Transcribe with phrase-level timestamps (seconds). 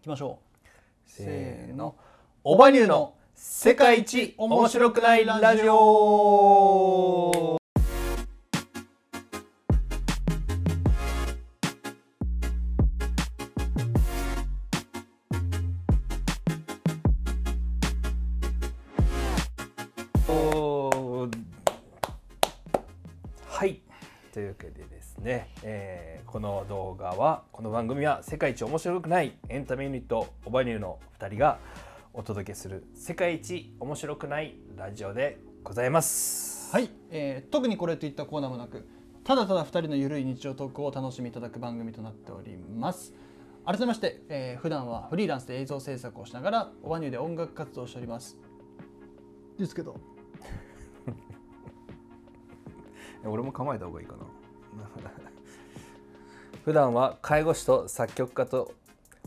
[0.00, 1.10] きましょう。
[1.10, 1.94] せーの。
[2.42, 7.59] オバニューの世界一面白くないラジオ
[27.70, 31.60] の番組は世界一面白くないエンタメユニットオバニューの2人が
[32.12, 36.74] お届けする世界一面白くないラジオでございます。
[36.74, 38.88] はい、えー特にこれといったコーナーもなく
[39.22, 43.14] ただただ2人のゆるい日常トークをお楽しみいただく番組となっております
[43.64, 48.36] 改めまして、えー普段はフリーランスで映像制作をしながらオバニューで音楽活動をしております
[49.56, 49.94] ですけど
[53.24, 55.19] 俺も構えた方がいいかな。
[56.64, 58.74] 普段は介護士と作曲家と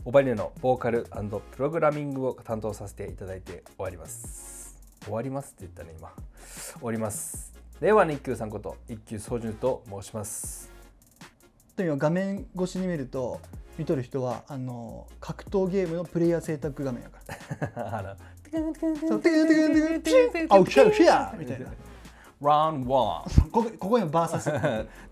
[0.04, 1.04] オバニューのボーカル
[1.50, 4.76] プログラミングを担当させていただいて終わります。
[5.02, 6.12] 終わりますって言ったね今。
[6.74, 7.52] 終わります。
[7.80, 10.70] 令和の一休さんこと一休総順と申します。
[11.76, 13.40] で今画面越しに見ると
[13.78, 17.18] 見とる人はあの格闘ゲームのプレイヤー選択画面やか
[17.74, 18.14] ら あの
[19.08, 21.58] そうテクテクテクテクテクあウシャウシャみたい
[22.44, 24.50] な Round one ここここにバーサス。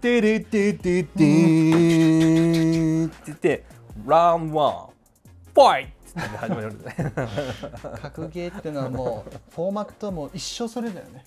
[0.00, 3.64] テレテテテーって言って、
[4.06, 4.92] Round one
[5.54, 6.72] ファイトって始まる。
[8.02, 11.24] 格ゲーっていうのはもうフォーマットはもう一生それだよね。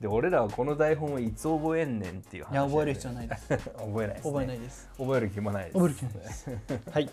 [0.00, 2.52] で、俺らはこの台本をいつ覚えんねんっていう話。
[2.52, 3.48] いや覚える必要ないです。
[3.76, 4.30] 覚えないです、ね。
[4.30, 4.88] 覚えないです。
[4.98, 5.74] 覚える気もないです。
[5.74, 6.50] 覚える気もないです。
[6.90, 7.10] はい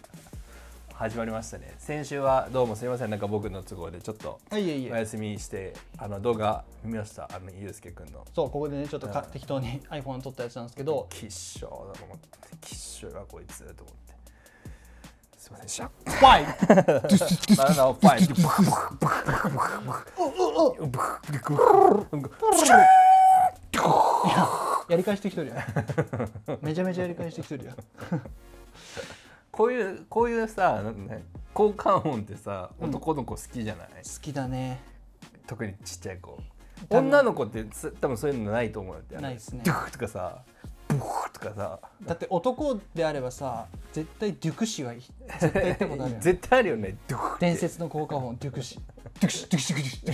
[0.97, 1.75] 始まりましたね。
[1.77, 7.29] 先週はどうもすみません、なんか僕の都合でちょっとはいいえいえお休みして、あの動画見ました。
[7.31, 8.25] あのゆうすけくんの。
[8.33, 12.27] そうここでねちょっとか適当に iPhone 撮ったやつなんですけどきっしょーだと思って、
[12.61, 14.15] きっしょいわこいつと思って。
[15.37, 15.87] すみませんでした。
[15.87, 16.45] ファイ
[17.61, 18.33] あのファイト。
[24.89, 25.57] やり返してきとるやん
[26.65, 27.75] めちゃめちゃやり返してきとるやん
[29.57, 31.23] こういうこういうさなんかね
[31.55, 34.79] 効果音ってさ男の子好きじゃない、好きだね。
[35.47, 36.37] 特にちっちゃい子。
[36.89, 37.07] 多分。
[37.07, 39.63] 女の子ってつ多分そういうのないと思うんだよないっすね。
[39.65, 40.43] ドゥクとかさ
[40.89, 40.99] ブー
[41.33, 41.79] とかさ。
[42.05, 44.99] だって男であればさ絶対デュクシはい
[45.39, 46.95] 絶対言ったことある絶対あるよね。
[47.07, 47.45] ドゥクって。
[47.47, 48.37] 伝説の効果音。
[48.37, 48.75] デュクシ。
[48.75, 50.13] デュクシデュクシデュクシデュ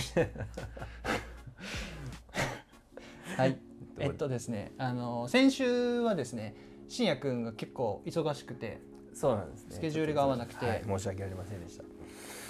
[3.28, 3.36] シ。
[3.36, 3.58] はい。
[3.98, 6.56] えっとですねあの先週はですね
[6.88, 8.80] 信也くんが結構忙しくて
[9.14, 9.74] そうなんですね。
[9.76, 10.66] スケジュールが合わなくて。
[10.66, 11.84] はい申し訳ありませんでした。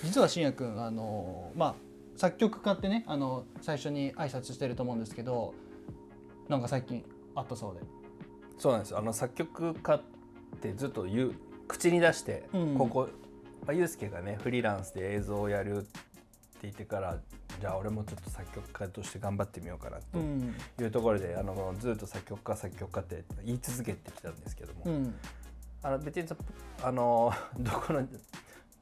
[0.03, 1.75] 実は信也くんあのまあ
[2.17, 5.55] 作曲家ってねあの最初に挨拶してると思うんですけど
[6.49, 7.05] なんか最近
[7.35, 7.81] あったそうで。
[8.59, 8.91] そうなんです。
[8.93, 10.03] よあの作曲家っ
[10.61, 11.35] てずっと言う
[11.69, 12.75] 口に出して、うん。
[12.77, 13.09] ここ、
[13.67, 15.89] まあ、ゆうすけがねフリーランスで映像をやるって
[16.63, 17.19] 言ってから
[17.61, 20.55] じゃあ俺もちょっと作曲家として頑張ってみようかなとうん。
[20.81, 25.15] いうところで、あのずっと作曲家作曲家って言い続けてきたんですけども、うん
[25.85, 26.35] あの別にさ
[26.83, 28.03] あの どこの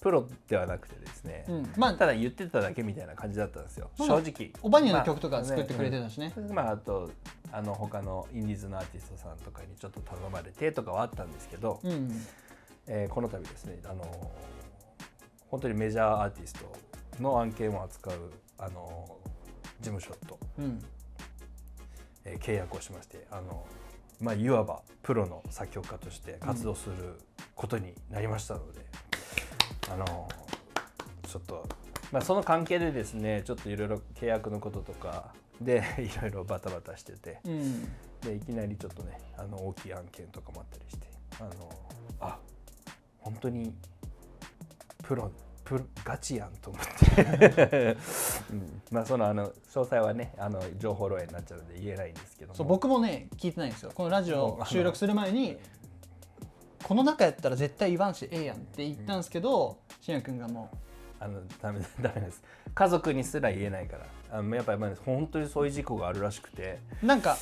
[0.01, 1.73] プロではなくてですね、うん。
[1.77, 3.91] まあただ言ってただけみたいな感じだったんですよ。
[3.99, 4.53] まあ正直。
[4.63, 7.11] おばにゃの曲とか作ってくれてたたしね,、まあ、あと
[7.53, 12.11] あの他のインディーズのアーティストさんとかにちょっと頼まれてとかはあったんですけど、うん。
[12.87, 14.05] えーこの度ですねあの
[15.49, 16.73] 本当にメジャーアーティスト
[17.21, 19.19] の案件を扱うあの
[19.81, 20.83] 事務所と、うん。
[22.25, 23.65] えー契約をしましてあの、
[24.23, 27.19] まあ、いわばプロの作曲家として活動する
[27.57, 28.87] ことになりましたので、
[29.91, 30.29] あの
[31.29, 31.69] ちょっと、
[32.13, 37.93] まあ、その関係でですねちょっといろいろ契約のこととかで いろいろバタバタしててうん。
[38.21, 41.09] でいきなりちょっとねあの大きい案件とかもあったりして
[41.41, 41.51] あの
[42.21, 42.39] あ
[43.19, 43.75] 本当に
[45.03, 45.33] プロ
[45.65, 47.97] プロガチやんと思って、
[48.53, 49.53] うん、まあそのあの詳
[49.85, 52.55] 細はねあの情報漏洩になっちゃうので言えないんですけども。
[52.55, 53.93] そう僕もね聞いてないんですよ。
[53.95, 55.57] このラジオうん収録する前に
[56.83, 60.71] この中やったら絶対言わんしええやんって言ったんですけど信也君がも
[61.19, 62.43] あのダメ ダメです。
[62.75, 64.07] 家族にすら言えないから。
[64.31, 66.79] あのやっぱりまあ本当にそういう事故があるらしくて。
[67.03, 67.37] うなんか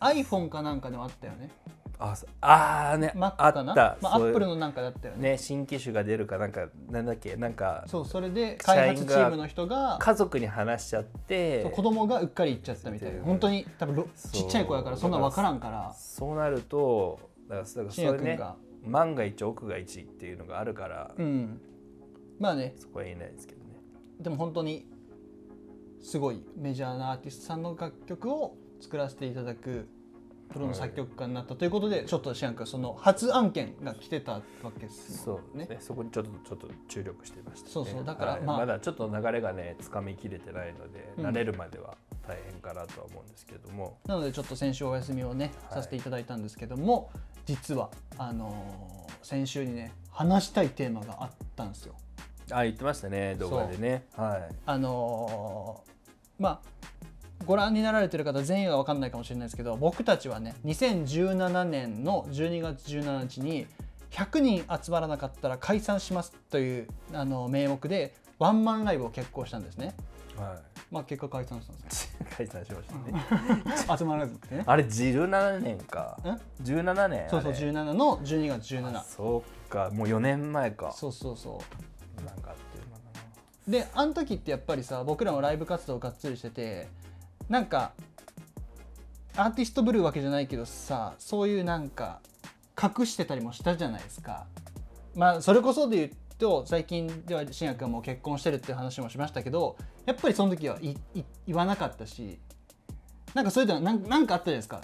[0.00, 1.50] iPhone かなんかでもあったよね
[1.98, 3.72] あそあーね Mac あかな？
[3.72, 3.96] った。
[4.00, 5.32] まあ、そういう Apple のなんかだったよね。
[5.32, 7.36] ね新機種が出るかなんかなんだっけ？
[7.36, 13.22] なんかそうそれで開発チームの人が家族に話しちゃってそう子供がうっかり行っちゃったみたいな。
[13.22, 14.32] 本当に多分ろそう。
[14.32, 15.94] ちっちゃい子やからそんな分からんから。
[15.94, 18.56] そうなるとだからだからそれね信也君が。
[18.84, 21.60] 万が一奥が一っていうのがあるから、うん。
[22.38, 22.74] まあね。
[22.78, 23.80] そこは言えないですけどね。
[24.20, 24.86] でも本当に
[26.00, 29.88] すごいメジャーなアーティストさんの楽曲を作らせていただく
[30.52, 34.42] プロの作曲家になったということで、ちょっとシアン君その初案件が来てたわ
[34.78, 35.36] けですね。
[35.54, 35.76] うね。
[35.80, 38.04] そこにちょっとちょっと注力してました、ね、そうそう。
[38.04, 38.42] だからはい。
[38.42, 38.58] まあ。
[38.58, 41.26] まだちょっと流れがねつかみきれてないので、うん。
[41.26, 41.96] 慣れるまでは
[42.26, 43.98] 大変かなとは思うんですけども。
[44.06, 45.74] なのでちょっと先週お休みをね、はい。
[45.74, 47.10] させていただいたんですけども
[47.44, 51.94] 実はあのー先週にね話したいテーマがあったんですよ。
[52.52, 54.06] あ言ってましたね動画でね。
[54.16, 54.54] はい。
[54.64, 55.92] あのー
[56.38, 56.60] まあ
[57.46, 63.66] ご覧になられてる方全員は分かんないかもしれないですけど僕たちはね2017年の12月17日に
[64.10, 69.94] 100人集まらなかったら解散しますというあの名目でワンマンライブを決行したんですね。
[70.36, 70.60] は
[70.90, 73.96] まあ結果解散したんですい 解散しましたねよ。
[73.98, 74.64] 集まらなくてね。
[74.66, 79.04] あれ17年かん17年そうそうあれ17の12月17。
[79.04, 81.60] そうかもう4年前かそうそうそ
[82.20, 82.24] う。
[82.24, 86.88] なんかあっていう間だなであの時ってやっぱりさ僕らもライブ活動がっつりしてて
[87.48, 87.92] なんか
[89.36, 92.20] アーティストぶるわけじゃないけどさそういうなんか
[92.80, 94.46] 隠してたりもしたじゃないですか
[95.14, 100.96] まあそれこそで言うと最近では新薬がも結婚してるっていう話もしましたけどやっぱりその時は言
[101.56, 102.38] わなかったし
[103.34, 104.80] なんかそういうのはなんかあったじゃないですか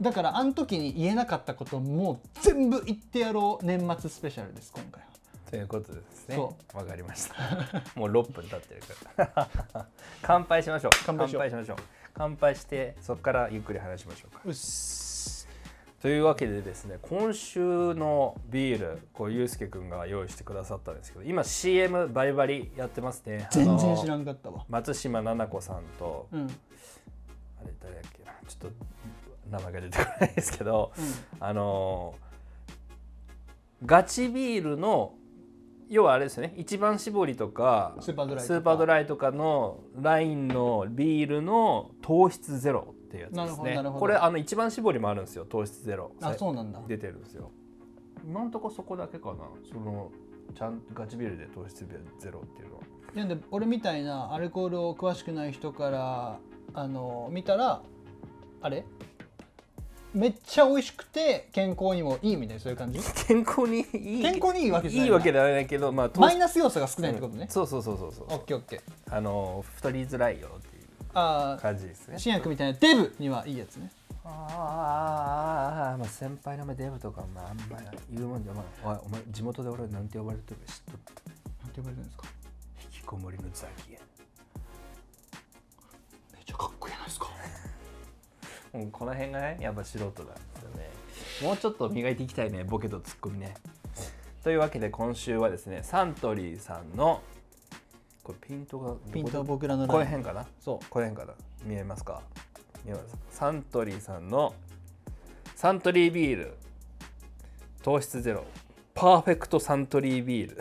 [0.00, 5.09] だからあの時に言えなかったことも全部言ってやろう年末スペシャルです今回は。
[5.50, 6.36] ということですね。
[6.36, 7.34] そわかりました。
[7.98, 8.80] もう6分経ってる
[9.16, 9.48] から。
[10.22, 10.92] 乾杯しましょう。
[11.04, 11.76] 乾杯しましょう。
[12.14, 14.40] 乾杯してそこからゆっくり話しましょうか。
[14.44, 15.48] うっす。
[16.00, 17.60] というわけでですね今週
[17.94, 23.48] のビールこうゆうすけくんが用意してくださったんですけど今 CM バリバリやってますね。
[23.50, 24.64] 全然知らんんかったわ。
[24.68, 26.50] 松島菜々子さんとうん、うん、あ
[27.64, 28.32] れ誰だっけな。
[28.46, 28.76] ちょっと
[29.50, 30.92] 名前が出てこないですけど
[31.40, 32.30] あのー
[33.84, 35.14] ガチビールの
[35.90, 36.54] 要はあれですよね。
[36.56, 39.32] 一番搾りとかスーパードライとか。
[39.32, 43.50] のラインのビールの糖質ゼロっていうやつですね。
[43.50, 44.00] ほどなるほど。
[44.00, 46.12] これあの一番搾りもあるんですよ糖質ゼロ。
[46.20, 46.80] あそうなんだ。
[46.86, 47.50] 出てるんですよ。
[48.24, 49.44] 今んとこそこだけかな。
[49.70, 50.10] その
[50.54, 51.86] ちゃんとガチビールで糖質
[52.18, 52.82] ゼロっていうのは。
[53.14, 56.38] なんで俺みたいなアルコールを詳しくない人から
[56.74, 57.82] あの見たら
[58.60, 58.84] あれ？
[60.12, 62.98] めっちゃ美味しくて健康にもいいみたいなそういう感じ？
[63.26, 64.22] 健康にいい。
[64.22, 65.06] 健康にいいわけじゃない。
[65.06, 67.42] いいわけではないけどまあマイナス要素が少ないってことね。
[67.44, 68.26] うん、そうそうそうそうそう。
[68.28, 69.14] オッケーオッケー。
[69.14, 70.84] あの太りづらいよっていう
[71.14, 72.16] あ感じですね。
[72.16, 73.90] あ新薬みたいなデブにはいいやつね。
[74.22, 80.98] ああまあ先輩の前デブとかまああんまり言うもんじゃまあおいお前地元で俺なんて呼ばれてるか知っとる
[81.62, 82.26] なんて呼ばれてるんですか？
[82.84, 83.98] 引きこもりのザキヤ
[86.34, 87.26] めっちゃかっこいいじゃないですか
[88.72, 90.20] もうこの辺がねやっぱ素人なんで
[90.58, 90.90] すよね。
[91.42, 93.54] もうちょっと磨いていきたいねボケとツッコミね。
[94.42, 97.22] というわけで今週はですねサントリーさんの
[98.22, 100.46] これピントがピントは僕らのこの辺かな？
[100.60, 100.86] そう。
[100.88, 101.38] この辺かな？
[101.64, 102.22] 見えますか？
[102.84, 103.16] 見えます。
[103.30, 104.54] サントリーさんの
[105.56, 106.54] サントリービール。
[107.82, 108.44] 糖質ゼロ。
[108.94, 110.56] パーフェクトサントリービール。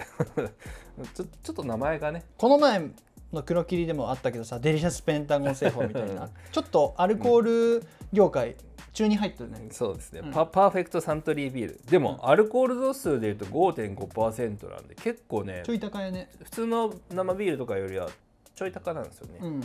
[1.13, 2.23] ちょちょっと名前がね。
[2.37, 2.89] この前
[3.33, 6.29] の黒霧でもあったけどさデリシャスペンタゴン製法みたいな。
[6.51, 8.55] ちょっとアルコール業界
[8.93, 9.67] 中に入ってるね。
[9.71, 10.31] そうですね、うん。
[10.31, 11.79] パパーフェクトサントリービール。
[11.89, 18.09] でも、アルコール度数でいうと5.5%なんで結構ねちょい高やね普通の生ビールとかよりは
[18.55, 19.61] ちょい高なんですよね、うん。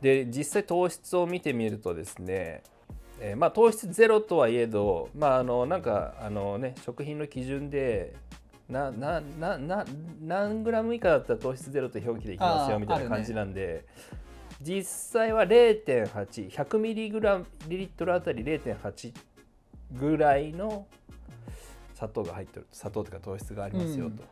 [0.00, 2.62] で実際糖質を見てみるとですね、
[3.20, 8.14] えーまあ、糖質ゼロとはいえど、まあ、あのなんかあの、ね、食品の基準で
[8.68, 9.84] なななな
[10.22, 13.84] 何グラム以下だったら糖質ゼロと表記できますよみたいな感じなんで、
[14.60, 19.12] 実際は0.8100ミリグラムリリットルあたり0.8
[19.92, 20.86] ぐらいの
[21.94, 24.16] 砂糖が入ってる砂糖というか糖質がありますよ、うん。
[24.16, 24.24] と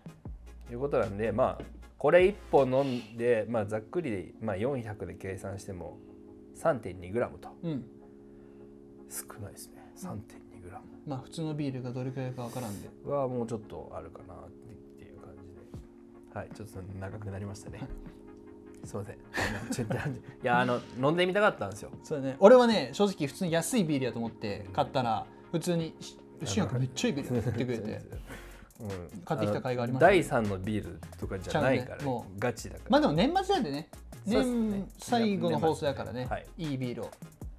[0.71, 1.65] いうことなんでまあ
[2.03, 6.01] これ1本飲んで、まあ、ざっくりで、まあ、400で計算しても
[6.57, 7.49] 3.2g と。
[7.63, 7.85] うん。
[9.09, 9.93] 少ないですね。
[9.97, 10.52] 3.2g
[11.07, 12.89] まあ普通のビールがどれくらいかわからんで。
[13.05, 14.51] はもうちょっとあるかなっ
[14.97, 16.39] ていう感じで。
[16.39, 17.81] はいちょっと長くなりましたね。
[18.85, 19.15] すいません。
[19.15, 21.91] いやあの飲んでみたかったんですよ。
[22.03, 22.37] そうだね。
[22.39, 27.93] 俺はね正直普通に安いビールやと思って買ったら普通にし「新薬めっちゃいいビール」って言ってくれて。
[28.81, 32.05] うん買ってきた甲斐がありましたね第3のビールとかじゃないから、ね。
[32.05, 33.89] もガチだから、まあでも年末なんでね。
[34.27, 36.27] 年最後の放送やからね。
[36.29, 36.47] はい。
[36.59, 37.11] いいビールを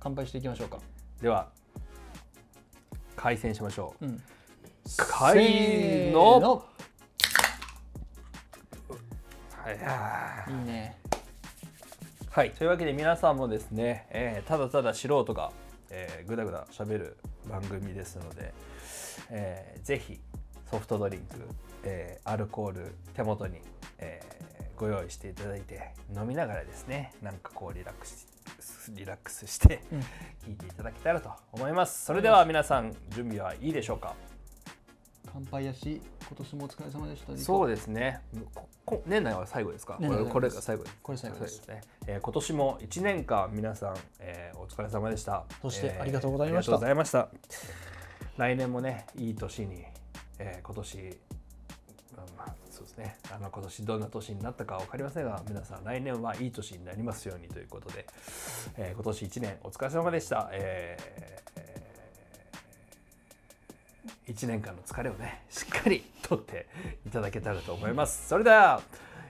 [0.02, 0.80] 乾杯していきましょうか。
[1.22, 1.50] では
[3.24, 4.22] 開戦しましょう、うん。
[6.12, 6.42] の。
[6.42, 6.66] の。
[9.50, 10.52] はい。
[10.52, 10.98] いいね。
[12.30, 15.54] はい、というわけで皆さんもですね、えーただただ素人が、
[15.90, 17.16] えー、ぐだぐだしゃべる
[17.50, 18.54] 番組ですので、
[19.30, 20.20] えーぜひ
[20.70, 21.38] ソフトドリンク、
[21.86, 23.62] えーアルコール手元に、
[24.00, 24.44] えー
[24.76, 28.28] ご用意していただいて飲みながらですねなんかこうリラックス
[28.92, 30.00] リラックスしてうん。
[30.00, 32.06] 聞いていただけたらと思います。
[32.06, 34.16] それでは皆さん準備はいいでしょうか？
[35.32, 37.38] 乾杯やし今年もお疲れ様でした。
[37.38, 38.22] そうでですね。
[38.54, 39.96] ここ年内は最後ですか？
[39.96, 40.98] これこれが最後です。
[41.02, 41.68] これ最後です。
[41.68, 45.46] ね、えー今年も1年間皆さん、えーお疲れ様でした。
[45.62, 46.74] そしてえーありがとうございました。
[46.74, 47.30] ありがとうございました。
[48.38, 49.84] 来年もねいい年に、
[50.40, 51.18] えー今年
[52.38, 52.56] まあ
[52.94, 53.16] ですね。
[53.34, 58.06] あの今年どんな年になったか分かりませんが皆さん来年はいい年になりますようにということで、
[58.78, 60.98] えー今年1年お疲れ様でした、え
[64.28, 66.68] 1年間の疲れをねしっかりとって
[67.06, 68.28] いただけたらと思います。
[68.30, 68.82] それでは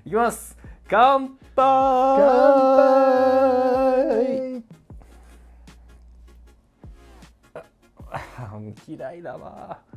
[0.06, 0.58] いきます。
[0.88, 1.64] 乾杯。
[8.14, 9.93] あもう嫌いだわ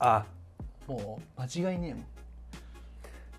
[0.00, 0.26] あ。
[0.86, 2.04] もう間違いねえもん。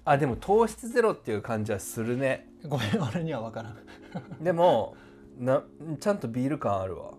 [0.04, 2.48] あでも糖質ゼロっていう感じはするね。
[2.66, 3.78] ごめん俺には分からん。
[4.44, 4.96] でも
[5.38, 5.64] な
[6.00, 7.14] ちゃんとビール感あるわ。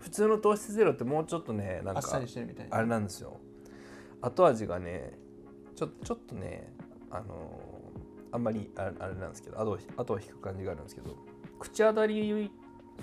[0.00, 2.76] 普通の糖質ゼロってもうちょっとねなんかあっさりしてるみたいな。
[2.76, 3.38] あれなんですよ。
[4.20, 5.12] 後味がね
[5.76, 6.72] ちょちょっとね
[7.10, 7.78] あのー
[8.30, 11.16] あんまりああれなんですけど後を後を引く感じがあるんですけど
[11.58, 12.50] 口当たり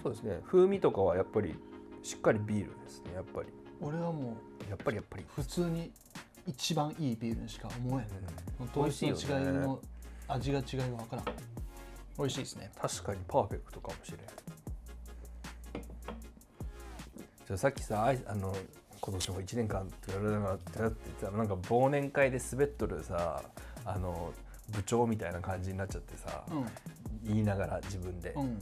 [0.01, 1.55] そうですね風味とかはやっぱり
[2.03, 3.47] しっかりビールですねやっぱり
[3.81, 4.37] 俺はも
[4.69, 5.23] やっぱりやっぱり。
[5.23, 5.91] う普通に
[6.47, 8.07] 一番いいビールにしか思えん。
[8.61, 9.79] うん糖質の違いの
[10.27, 11.25] 味が違いが分からん。
[12.17, 12.71] 美味しいですね。
[12.79, 14.19] 確かにパーフェクトかもしれん。
[17.45, 18.55] じゃあさっきさあの
[19.01, 23.43] 今年も1年間って言われながらって言ってたらなんか忘年会で滑っとるさ
[23.85, 24.33] あの
[24.71, 26.65] 部長みたいな感じになっちゃってさ、うん
[27.23, 28.59] 言いながら自分で、うん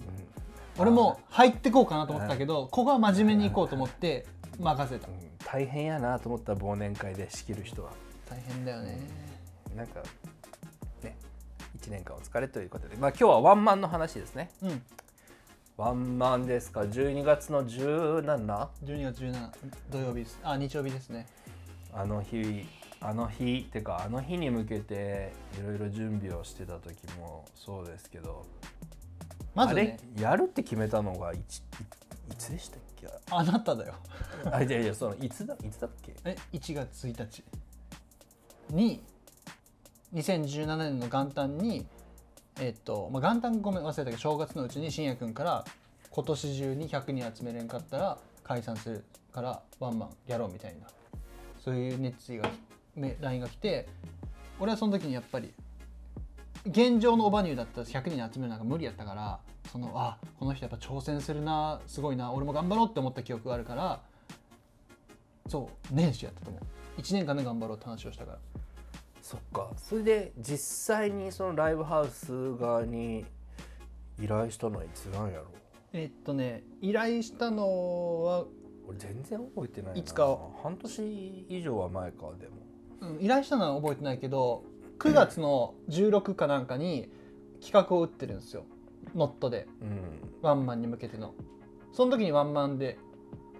[0.80, 4.26] 俺も入ってこうかなと思ったけどここは真面目に行こうと思って
[4.60, 5.08] 任せた。
[5.08, 5.14] うん
[5.46, 7.92] 大変やなと思った忘年会で仕切る人は。
[8.28, 8.98] 大変だよね。
[9.76, 10.02] なんか
[11.04, 11.16] ね
[11.80, 12.96] 1年間お疲れということで。
[12.96, 14.50] まあ今日はワンマンの話ですね。
[14.64, 14.82] うん。
[15.78, 16.82] ワンマンですか。
[16.82, 18.24] 12月の17
[18.84, 19.50] 12月17
[19.92, 20.40] 土曜日です。
[20.44, 21.28] あ日曜日ですね。
[21.94, 22.66] あの日
[23.00, 28.46] あの日ってかあの日に向けていろいろ準備をしてた時もそうですけど。
[29.54, 30.00] まずね。
[30.16, 30.24] あれ？
[30.24, 31.62] やるって決めたのがいつい
[32.32, 32.80] いつでしたっ
[33.10, 33.96] けあなただよ。
[34.52, 36.14] あいやいやそのいつだいつだっけ？
[36.26, 37.44] え1月1日
[38.70, 39.04] に
[40.14, 41.86] 2017年の元旦に
[42.60, 45.66] えっと、まあ、元旦ごめん忘れたけど正月のうちに信也君から
[46.10, 50.88] 今年中に100人集めれんかったら解散するからワンマンやろうみたいな。
[51.64, 52.50] そういう熱意が
[52.96, 53.88] め LINE が来て
[54.60, 55.54] 俺はその時にやっぱり
[56.66, 59.40] 現状のオバニューだったら100人集めるなんか無理やったから
[59.72, 64.02] そのあこの人やっぱ挑戦するなすごいな俺も頑張ろうって思った記憶があるから
[65.48, 67.02] そう年始やったと思う。
[67.02, 68.40] 1年間で頑張ろうって話をしたから。
[69.22, 69.72] そっか。
[69.78, 70.58] それで実
[70.96, 73.26] 際にそのライブハウス側に
[74.22, 75.46] 依頼したのはいつなんやろ
[75.92, 78.46] えっとね依頼したのは、
[78.88, 80.00] 俺全然覚えてないな。
[80.00, 80.38] いつか。
[80.62, 82.54] 半年以上は前かでも。
[83.02, 84.64] うん、依頼したのは覚えてないけど
[85.00, 87.10] 9月の16かなんかに
[87.62, 88.66] 企画を打ってるんですよ。
[89.16, 89.68] ノットで。
[89.82, 90.00] うん。
[90.42, 91.34] ワンマンに向けての。
[91.92, 92.98] その時にワンマンで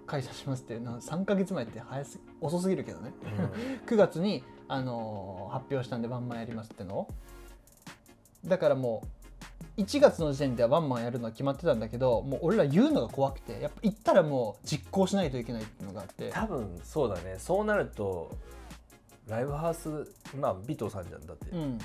[0.06, 3.12] 開催しますってな3ヶ月前って早す遅すぎるけどね。
[3.86, 7.08] 9月に、あのー発表したんでワンマンやりますってのを。
[8.44, 9.02] だからも
[9.76, 16.30] う1月の時点ではワンマンやるのは決まってたんだけどもう俺ら言うのが怖くてやっぱ行ったらもう実行しないといけないっていうのがあって。
[16.30, 17.36] 多分そうだね。
[17.38, 18.30] そうなると
[19.28, 19.88] ライブハウス
[20.38, 21.78] まあ尾藤さんじゃんだって、うん。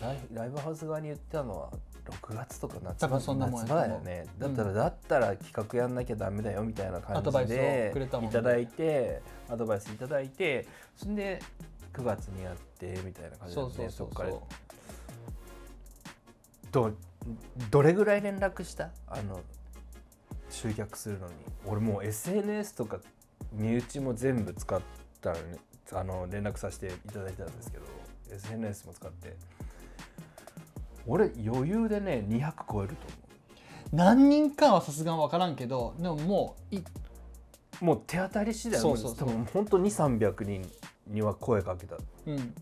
[0.00, 1.70] ライライブハウス側に言ったのは
[2.04, 4.26] 6月とか夏多分そんなもんや夏場だよね。
[4.38, 8.30] だったら、うんだったら企画やんなきゃダメだよみたいな感アドバイスをじでくれたもんね。
[8.30, 11.40] いただいてアドバイスいただいてそんで
[11.92, 14.08] 9月にやってみたいな感じで、ね、そうそうそう。
[14.08, 14.30] っから。
[16.70, 16.92] ど
[17.70, 18.90] どれぐらい連絡した？
[19.08, 19.40] あの
[20.48, 21.34] 集客するのに。
[21.66, 23.00] 俺もう SNS とか
[23.52, 24.80] 身内も全部使っ
[25.20, 25.56] たらね
[25.92, 27.84] あの連絡させていただいたんですけど
[28.32, 29.36] SNS も使って。
[31.08, 32.96] 俺余裕でね200超えると
[33.92, 37.06] 何人かはさすがに分からんけどでももうい思う
[37.80, 39.28] もう手当たり次第そうそうそう。
[39.28, 40.68] 多分本当に300人
[41.06, 41.96] には声かけた。
[42.26, 42.54] うん。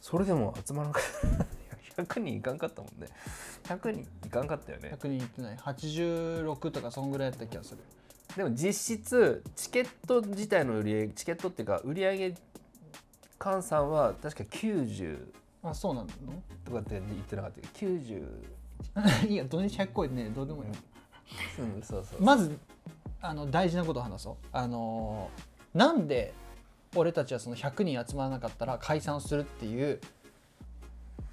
[0.00, 1.02] それでも集まらなかっ
[1.96, 2.02] た。
[2.02, 3.08] 100人いかんかったもんね。
[3.64, 4.90] 100人いかんかったよね。
[5.00, 5.56] 100人いってない。
[5.56, 7.78] 86とかそんぐらいやった気がする
[8.36, 12.34] でも実質チケット自体の売り上げチケットっていうか売り上げ
[13.38, 16.08] 換算は確か90あそうなの
[16.64, 17.86] とかって言ってなかったけ？
[17.86, 22.22] ど90いいや土日100超えてねどうでもいい、うんそうそう。
[22.22, 22.58] まず
[23.22, 24.34] あの大事なことを話そう。
[24.52, 26.34] あのーなんで
[26.94, 30.00] 俺たちはその100人集まらなかったら解散するっていう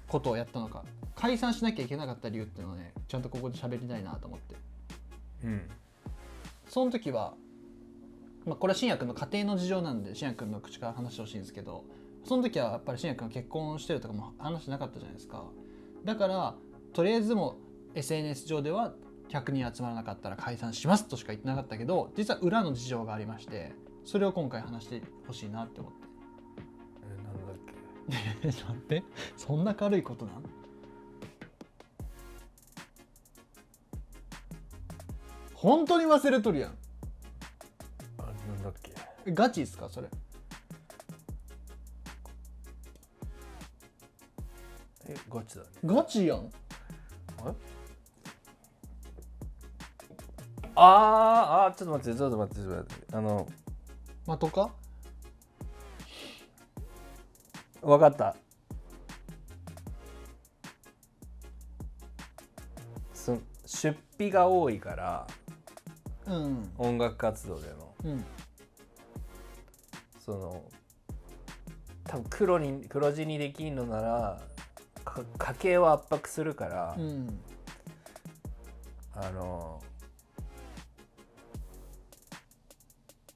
[0.08, 0.82] ことをやったのか。
[1.14, 4.56] 解散しなきゃいけなかった理由っていうのをねちゃんとここで喋りたいなと思って。
[5.44, 5.70] うん
[6.72, 7.34] その時は、
[8.46, 11.84] まあ、これは信也君の家庭の事情なんで信也君の口から話してほしいんですけど
[12.24, 15.44] その時はやっぱり信也君が結婚してるとかも話してなかったじゃないですか。
[16.02, 16.54] だから
[16.94, 17.56] とりあえずも
[17.94, 18.94] う SNS 上では
[19.28, 23.72] 100人集まらなかったら解散しますとしか言ってなかったけど実は裏の事情がありまして
[24.06, 25.98] それを今回話してほしいなって思って。
[27.04, 28.48] えなんだっけ？
[28.48, 29.02] えちょっと待って
[29.36, 30.42] そんな軽いことなん？
[35.62, 36.76] 本当に忘れとるやん。
[38.18, 38.92] あなんだっけ？
[39.26, 39.88] えガチっすか？
[39.88, 40.08] それ。
[45.06, 45.68] えガチだね。
[45.84, 46.50] ガチやん。
[50.74, 50.84] あー
[51.66, 53.16] あーちょっと待ってちょっと待ってちょっと待って。
[53.16, 53.48] あの
[54.26, 54.72] まとか？
[57.82, 58.34] 分かった。
[63.14, 65.28] そ出費が多いから
[66.26, 66.72] うん。
[66.78, 68.24] 音楽活動でのうん。
[70.24, 70.64] その
[72.04, 74.40] 多分黒に黒字にできんのなら
[75.04, 77.40] か家計を圧迫するから、うん。
[79.14, 79.82] あの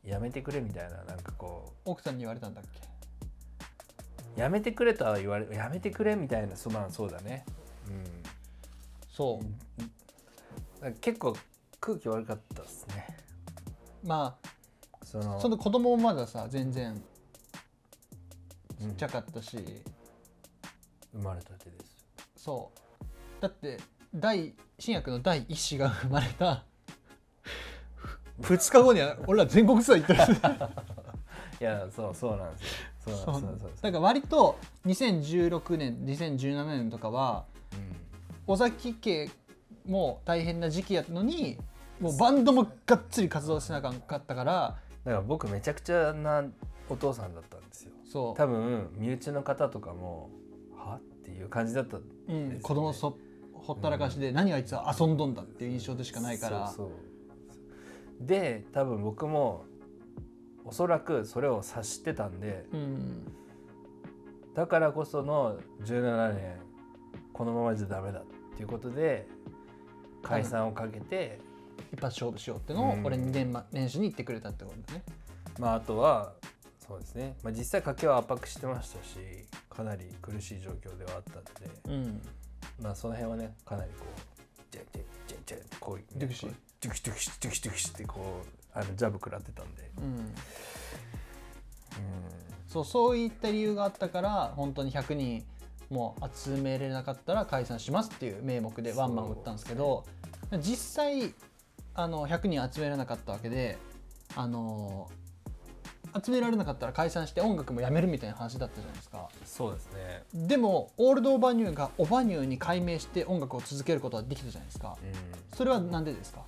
[0.04, 2.80] やめてくれみたいななんかこ奥さんに言われたんだっけ？
[4.36, 7.44] うやめてくれとは言われやめてくれみたいなそうまあそうだね。
[9.10, 9.40] そ
[10.82, 10.94] うん。
[11.00, 11.36] 結構
[11.86, 13.06] 空気悪かったですね。
[14.02, 14.36] うま
[15.04, 17.00] そのあその子供もまださ全然
[18.80, 18.88] うん。
[18.90, 19.56] ちっちゃかったし、
[21.12, 22.04] 生まれたてです
[22.36, 23.08] そう。
[23.40, 23.78] だって
[24.12, 26.64] 第新薬の第一子が生まれた。
[28.42, 30.38] 2日後には俺ら全国ツアー行ってる
[31.60, 31.62] い。
[31.62, 33.16] やそうそうなんですよ。
[33.16, 33.68] そうなんですそう。
[33.68, 37.44] そうだから割と2016年2017年とかは
[38.48, 39.30] 尾崎家
[39.86, 41.58] も大変な時期やったのに
[42.00, 46.44] もうバンドもがっつり活動しなかったからだから僕めちゃくちゃな
[46.88, 47.92] お父さんだったんですよ。
[48.04, 48.36] そう。
[48.36, 50.30] 多分身内の方とかも
[50.76, 50.96] は？
[50.96, 52.00] っていう感じだったう
[52.32, 53.16] ん、子供そ
[53.52, 56.68] ほったらかしで、何あいつは遊んどんだっていう印象でしかないから。
[56.68, 56.92] そうそ
[58.22, 59.64] うで多分僕も
[60.64, 63.32] おそらくそれを察してたんでうん。
[64.54, 66.56] だからこその17年
[67.32, 68.24] このままじゃダメだっ
[68.56, 69.28] ていうことで
[70.22, 71.38] 解散をかけて、
[71.96, 73.06] 一発勝負しようってのをうん。
[73.06, 75.04] 俺に年,、ま、年始に言ってくれたってことだね。
[75.58, 76.34] まああとは
[76.86, 79.18] そうですね、まあ、実際家計は圧迫してましたし
[79.68, 81.70] かなり苦しい状況ではあったんで。
[81.86, 82.22] うん。
[82.80, 88.42] まあその辺はねかなりこうジェンジェンジェンジェンってこう、ね、ドゥクシドゥクシドゥクシドゥクシドゥクシってこ
[88.74, 90.34] うあのジャブ食らってたんで、うん。
[92.68, 95.44] そうそういった理由があったから本当に100人
[95.88, 100.04] もう集めれなかったら解散しますっていう名目でワンマン打ったんですけど
[100.60, 101.32] 実際
[101.96, 103.78] あの100人集められなかったわけで
[104.34, 105.08] あの
[106.22, 109.28] 集められなかったら解散して音楽もやめるみたいな話だったじゃないですか。
[109.44, 114.96] そうですね、でもオールド・オーバーニューがオバニューに改名して音楽を続けることはできたじゃないですか。
[115.02, 116.40] うん、それはなんでですか？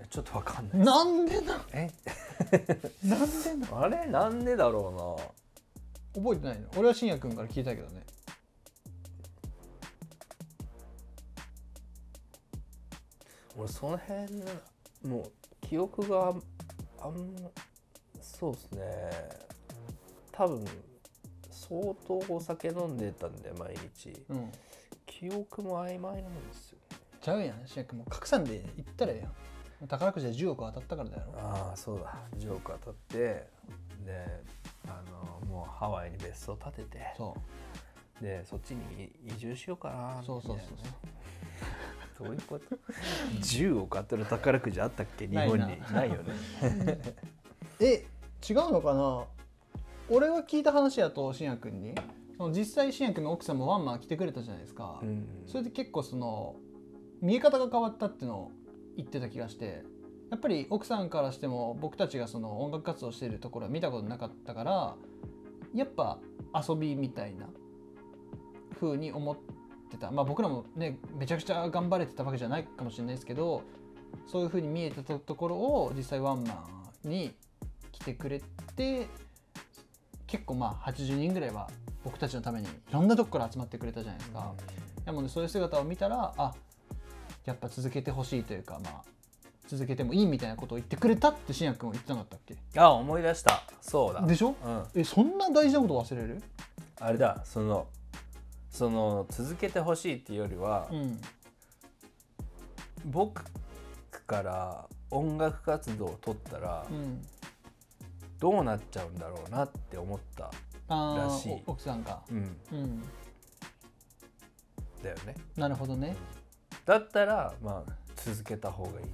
[0.00, 0.78] えちょっとわかんない。
[0.78, 1.90] なんでなえ？
[3.04, 4.06] なんでな あれ？
[4.06, 5.18] なんでだろ
[6.14, 6.68] 覚えてないの？
[6.76, 8.02] 俺は信也君から聞いたけどね
[13.56, 14.42] 俺その辺
[15.02, 16.34] もう記憶が
[17.00, 17.50] あんま
[18.20, 18.82] そうですね。
[20.32, 20.64] 多分
[21.50, 24.12] 相当お酒飲んでたんで毎日。
[24.28, 24.52] うん。
[25.06, 26.78] 記憶も曖昧なんですよ
[27.22, 27.66] ちゃうやん。
[27.66, 29.88] 信也君もう格さんで言ったらええやん。
[29.88, 31.22] 宝くじで10億当たったからだよ。
[31.36, 32.18] ああそうだ。
[32.38, 33.48] 10億当たってで
[34.86, 37.14] あのもうハワイに別荘建てて。
[37.16, 37.34] そ
[38.20, 38.22] う。
[38.22, 40.84] でそっちに移住しようかなそうそうそうみた
[42.20, 42.64] いなどういうこと
[43.40, 45.26] ？10億当たる宝くじあったっけ？
[45.26, 45.66] 日ないな。
[45.66, 46.34] 本にないよね。
[47.80, 48.06] え
[48.48, 49.24] 違うのかな？
[50.08, 51.94] 俺が聞いた話やと信也君に
[52.36, 55.26] その実際信也君の奥さんもワンマン来てくれたじゃないですか、うん。
[55.46, 56.56] それで結構その
[57.20, 58.52] 見え方が変わったっていうのを
[58.96, 59.82] 言ってた気がして
[60.30, 64.96] やっぱり奥さんからしても僕たちがその音楽活動してるところは見たことなかったから
[65.74, 66.18] やっぱ
[66.68, 67.48] 遊びみたいな
[68.78, 69.36] 風に思っ
[69.90, 70.10] てた。
[70.10, 73.62] まあ僕らもねめちゃくちゃ頑張れてたわけじゃないかもしれないですけど
[74.26, 76.64] そういう風に見えてたところを実際ワンマ
[77.04, 77.34] ンに
[77.92, 78.42] 来てくれ
[78.74, 79.08] て
[80.26, 81.68] 結構まあ80人ぐらいは
[82.04, 84.52] 僕たちのためにいろんなとこから集まってくれたじゃないですか。
[85.04, 86.54] なのでそういう姿を見たらあ
[87.44, 89.02] やっぱ続けてほしいというかまあ
[89.68, 92.56] 続けてもいいみたいなことを言ってくれたって信也君は言ってなかったっけ？
[92.78, 93.62] あ思い出した。
[93.80, 94.22] そうだ。
[94.22, 94.54] でしょ？
[94.64, 96.42] うん、えそんな大事なこと忘れる？
[97.00, 97.86] あれだその
[98.76, 101.18] その続けてほしいっていうよりは、うん
[103.06, 103.44] 僕
[104.26, 107.22] から音楽活動を取ったらうん
[108.40, 110.50] どうなっちゃうんだろうなって思った
[110.88, 111.62] あらしい。
[111.66, 112.20] 奥さんが。
[112.30, 112.56] うん。
[112.72, 113.02] うん。
[115.02, 115.34] だよね。
[115.56, 116.16] なるほどね。
[116.84, 119.04] だったらまあ続けた方がいいんじ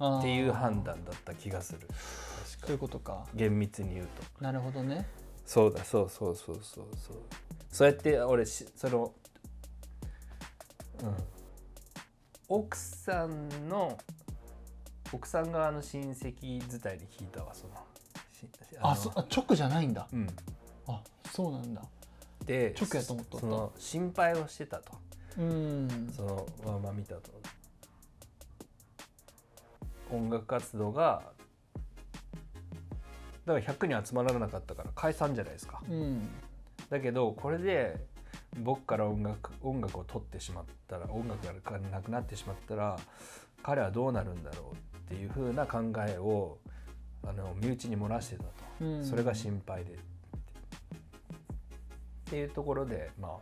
[0.00, 1.88] ゃないっていう判断だった気がする。
[2.44, 3.26] そういうことか。
[3.34, 4.44] 厳密に言うと。
[4.44, 5.06] なるほどね
[5.52, 6.60] そうだそうそうそう。
[6.62, 7.16] そうそう
[7.70, 9.12] そうやって俺しその
[11.02, 11.14] うん
[12.48, 13.98] 奥さんの
[15.12, 16.62] 奥さん側の親戚伝いに
[17.06, 17.74] 聞いたわその
[18.80, 20.08] あそあ直じゃないんだ。
[20.10, 20.26] うん。
[20.86, 21.82] あそうなんだ。
[22.46, 23.46] で直やと思っとった。
[23.46, 24.92] その心配をしてたと。
[25.36, 26.12] うん。
[26.16, 27.30] そのまあまあ見たと。
[30.10, 31.22] 音楽活動が
[33.46, 35.82] だから100に集まらなかったから解散じゃないですか。
[35.88, 36.28] うん。
[36.88, 37.96] だけどこれで
[38.60, 42.98] 僕から音楽音楽を取ってしまったら音楽がなくなってしまったら
[43.62, 46.58] 彼はどうなるんだろうっていう風な考えを
[47.24, 48.50] あの身内に漏らしてたと、
[48.80, 49.04] うん。
[49.04, 49.96] それが心配でっ
[52.26, 53.38] ていうところでまあ、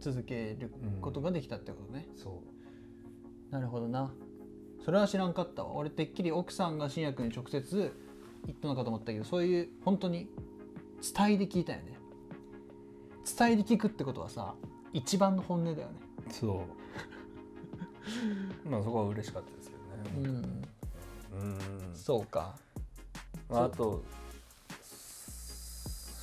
[0.00, 2.42] 続けることができたってことね、うん、そ
[3.50, 3.52] う。
[3.52, 4.12] なるほどな
[4.88, 5.74] それは知らんかったわ。
[5.74, 7.94] 俺てっきり奥さんが新薬に直接
[8.46, 10.30] 言ったのかと思ったけどそういう本当に
[11.14, 11.98] 伝えで聞いたよね。
[13.38, 14.54] 伝えで聞くってことはさ
[14.94, 15.94] 一番の本音だよね。
[16.30, 16.64] そ
[18.64, 18.64] う。
[18.66, 20.30] まあそこは嬉しかったですけどね。
[21.34, 21.88] うん。
[21.90, 21.94] うん。
[21.94, 22.56] そうか。
[23.50, 24.02] まあ、あと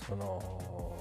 [0.08, 0.98] その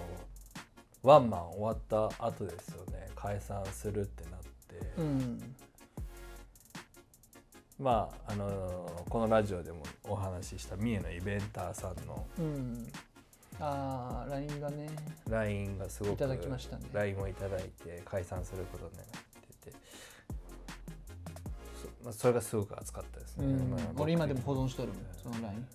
[1.02, 3.08] ワンマン終わった後ですよね。
[3.16, 5.54] 解散するってなって、うん
[7.78, 12.86] まああのこのラジオでもお話しした三重のイベンターさんのうん。
[13.60, 14.88] ああ LINE がね
[15.28, 16.84] LINE がすごくいただきましたね。
[16.92, 19.76] LINE をいただいて解散することになってて
[21.80, 23.70] そ,、まあ、それがすごく熱かったですね、うん。
[23.70, 25.66] まあ僕俺今でも保存しとるもんその LINE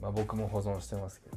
[0.00, 1.36] まあ、僕も保存してますけど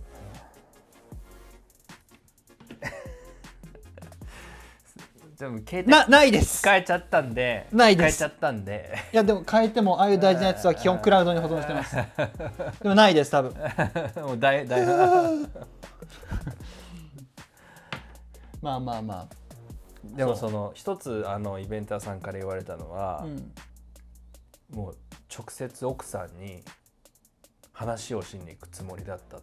[5.42, 6.60] でも携帯なないです。
[6.60, 8.18] 使えちゃったんでないです。
[8.18, 8.96] 使えちゃったんで。
[9.12, 11.96] いやでも変えてもああいう大事なやつは基本クラウドに保存してます。
[12.84, 13.52] でもないです多分。
[14.24, 14.86] もう大大
[18.62, 19.28] まあまあま
[20.04, 23.52] でもその一つあのイベンターさんから言われたのはあ、う、ん、
[24.70, 24.98] もう
[25.36, 26.64] 直接奥さんに
[27.74, 29.42] 話をしに行くつもりだったっ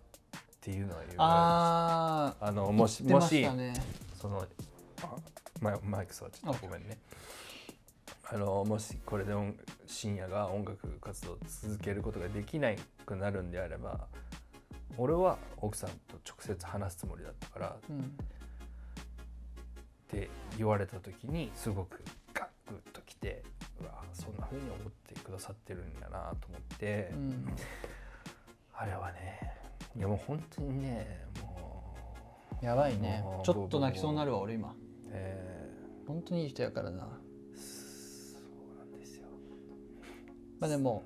[0.61, 1.25] ていうのは言われました。
[1.25, 3.45] ああのもし出まもし
[4.15, 4.47] その
[5.03, 5.17] あ
[5.61, 6.99] マイマイク座っちゃったごめんね。
[8.31, 9.55] あのもしこれで音
[9.87, 12.71] 深夜が音楽活動を続けることができな
[13.07, 14.07] くなるんであれば
[14.99, 18.17] 俺は奥さんと直接話すつもりだったからっうん
[20.09, 22.03] て言われた時にすごく
[22.35, 23.43] ガッグッときて
[23.81, 27.57] うわそんな風に思ってくださってるんやなと思って、うん
[28.81, 29.55] あれはね
[29.97, 31.97] いやもう本当にねも
[32.63, 33.25] うやばいね。
[33.43, 34.73] ちょっと泣きそうになるわ俺今
[35.11, 35.71] え
[36.07, 37.03] 本当にいい人やからな。
[37.03, 38.39] ーそ
[38.75, 39.27] うなんですよ。
[40.61, 41.05] まあでも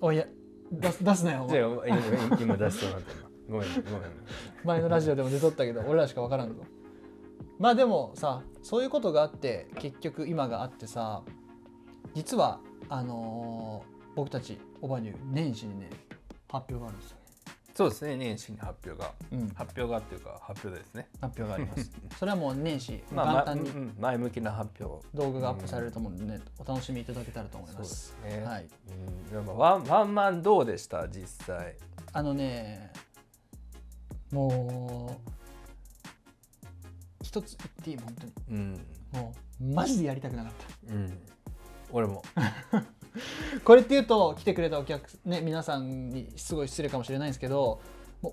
[0.00, 0.26] おいや
[0.72, 1.46] 出す出すなよ
[1.86, 1.96] 今
[2.40, 4.00] 今出しそうになってるごめんごめん。
[4.64, 6.62] 前のラジオでも出とったけど俺らしか分からんぞ。
[7.58, 11.22] まあでもさそういうことがあって結局今があってさ
[12.14, 15.88] 実はあのー僕たちオバニュー年始にね
[16.50, 17.16] 発表があるんですよ。
[17.16, 17.21] ね
[17.74, 19.12] そうですね年始に発表が。
[19.30, 19.48] うん。
[19.54, 21.08] 発表がっていうか発表ですね。
[21.20, 21.90] 発表があります。
[22.18, 25.06] それはもう年始 まあ、ま簡単にうんうん前向きな発表。
[25.16, 28.68] 動画がアップされると思うんでねお楽しみいただけたらと思いそうまですすね、はい。
[29.32, 31.76] うん、ワンワンマンどうでした実際？
[32.12, 32.92] あのね
[34.30, 35.32] もう
[37.22, 37.96] 一つ言っていい？
[37.98, 38.32] 本当に。
[38.50, 38.86] うん。
[39.12, 40.52] もうマジでやりたくなかっ
[40.86, 40.94] た。
[40.94, 41.18] うん。
[41.90, 42.22] 俺も
[43.64, 47.80] これっていうと来てくれたお客ね皆さんにすごい失礼かもしれないんですけど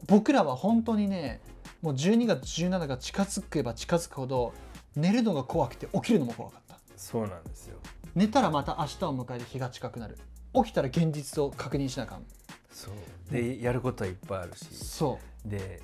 [0.08, 1.42] 僕らは本当にね
[1.82, 4.54] もう12月17が近づけば近づくほど
[4.96, 6.78] 寝るのが怖くて起きるのも怖かった。
[6.98, 7.78] そうなんですよ。
[8.16, 10.18] 寝たらまた明日を迎えて日が近くなる。
[10.54, 12.26] 起きたら現実を確認しなあかん。
[12.72, 12.94] そう。
[13.32, 14.66] でやることはいっぱいあるし。
[14.74, 15.82] そで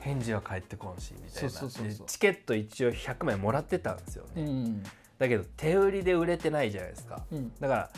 [0.00, 1.50] 返事は返ってこんしみたいな。
[1.50, 2.06] そうそうそうそう。
[2.06, 4.82] でチケット一応100枚もらってたんですよううね、ん
[5.18, 7.24] だけど手売りで売れてないじゃないですか。
[7.30, 7.52] うん。
[7.58, 7.90] だから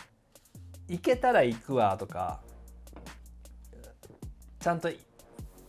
[0.89, 2.41] 行けたら行くわとか
[4.61, 4.89] ちゃんと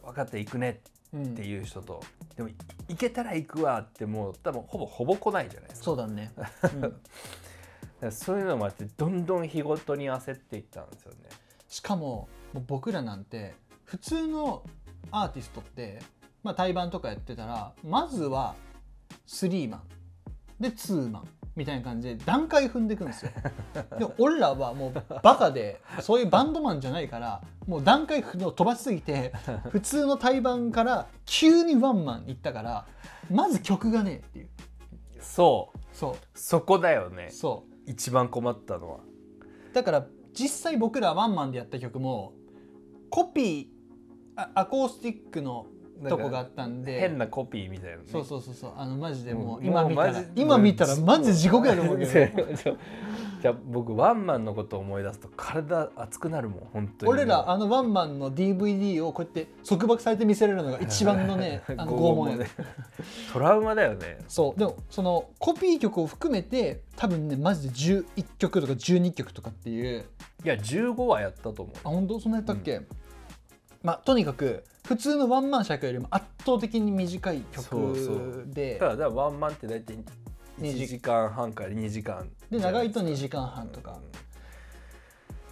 [0.04, 0.82] 分かった行くね
[1.14, 2.04] うんっていう人と、
[2.36, 2.56] でもい
[2.88, 5.86] 行けたら行くわってもう多分ほぼほぼ来ないじゃないですか。
[5.86, 6.32] そうだね、
[8.02, 11.18] う んそういうのもあってどんどん日ごとに焦っていったんですよね。
[11.68, 14.64] しかももう僕らなんて普通の
[15.12, 16.00] アーティストって、
[16.44, 18.56] まあ、対バンとかやってたらまずは
[19.28, 19.84] 3マン
[20.60, 21.28] で2マン。
[21.56, 23.32] みたいな感じで段階踏んでいくんですよ。
[23.98, 29.34] でも俺らはもうバカでそういうバンドマンじゃないからもう段階飛ばしすぎて
[29.69, 32.86] 普通の対バンから急にワンマンいったから
[33.30, 34.50] まず曲がねえっていう。
[35.19, 35.80] そう。
[35.91, 37.28] そそこだよね。
[37.30, 37.91] うそう。
[37.91, 39.00] 一番困ったのは。
[39.74, 42.34] だから実際僕らワンマンでやった曲も
[43.10, 43.67] コピー
[44.38, 45.65] あアコースティックの
[46.08, 47.00] とこがあったんで。
[47.00, 48.04] 変なコピーみたいなね。
[48.08, 48.74] そうそうそうそう。
[48.78, 52.12] あのマジでももうう今見たら今見たらマジで地獄やと思うけど。
[53.42, 57.12] じゃあ僕ワンマンのことを思い出すと体熱くなるもん本当に。
[57.12, 62.38] 俺らあのワンマンの DVD をこうやって束縛されて見せれるのが一番のね あの拷問や。
[62.38, 62.48] ね
[63.32, 64.18] トラウマだよね。
[64.28, 64.60] そう。
[64.60, 70.06] でもそのコピー曲を含めて多分ねマジで11曲とか12曲とかっていう。
[70.44, 71.76] いや15はやったと思う。
[71.84, 72.20] あ本当？
[72.20, 72.82] そんなやったっけ、
[73.84, 78.78] まあとにかく普通のワンマン尺よりも圧倒的に短い曲で。
[78.80, 79.98] ただワンマンって大体
[80.58, 81.00] 二時1時。
[81.00, 84.00] 間半から2時間で長いと2時間半とか、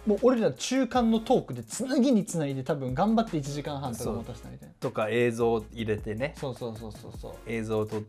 [0.06, 6.34] もう俺ら中間のトークでつなぎにつないで多分頑張って1時間半とか持たせたみたいなとか映像入れてね。
[6.36, 7.32] そうそうそうそうそう。
[7.46, 8.02] 映像をと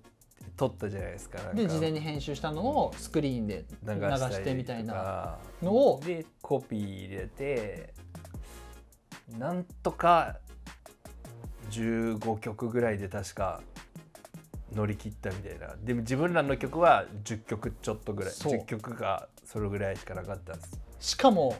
[0.57, 7.93] 撮ったじゃないですかで事前に編集したのをスクリーンで流流してみたいなのをでコピー入れて
[9.37, 10.37] なんとか
[11.71, 13.61] 15曲ぐらいで確か
[14.73, 15.75] 乗り切ったみたいな。
[15.83, 18.31] でも自分らの曲は10曲ちょっとぐらい。
[18.31, 18.53] そう。
[18.53, 20.79] 10曲がそれぐらいしかなかったんです。
[20.99, 21.55] しかも、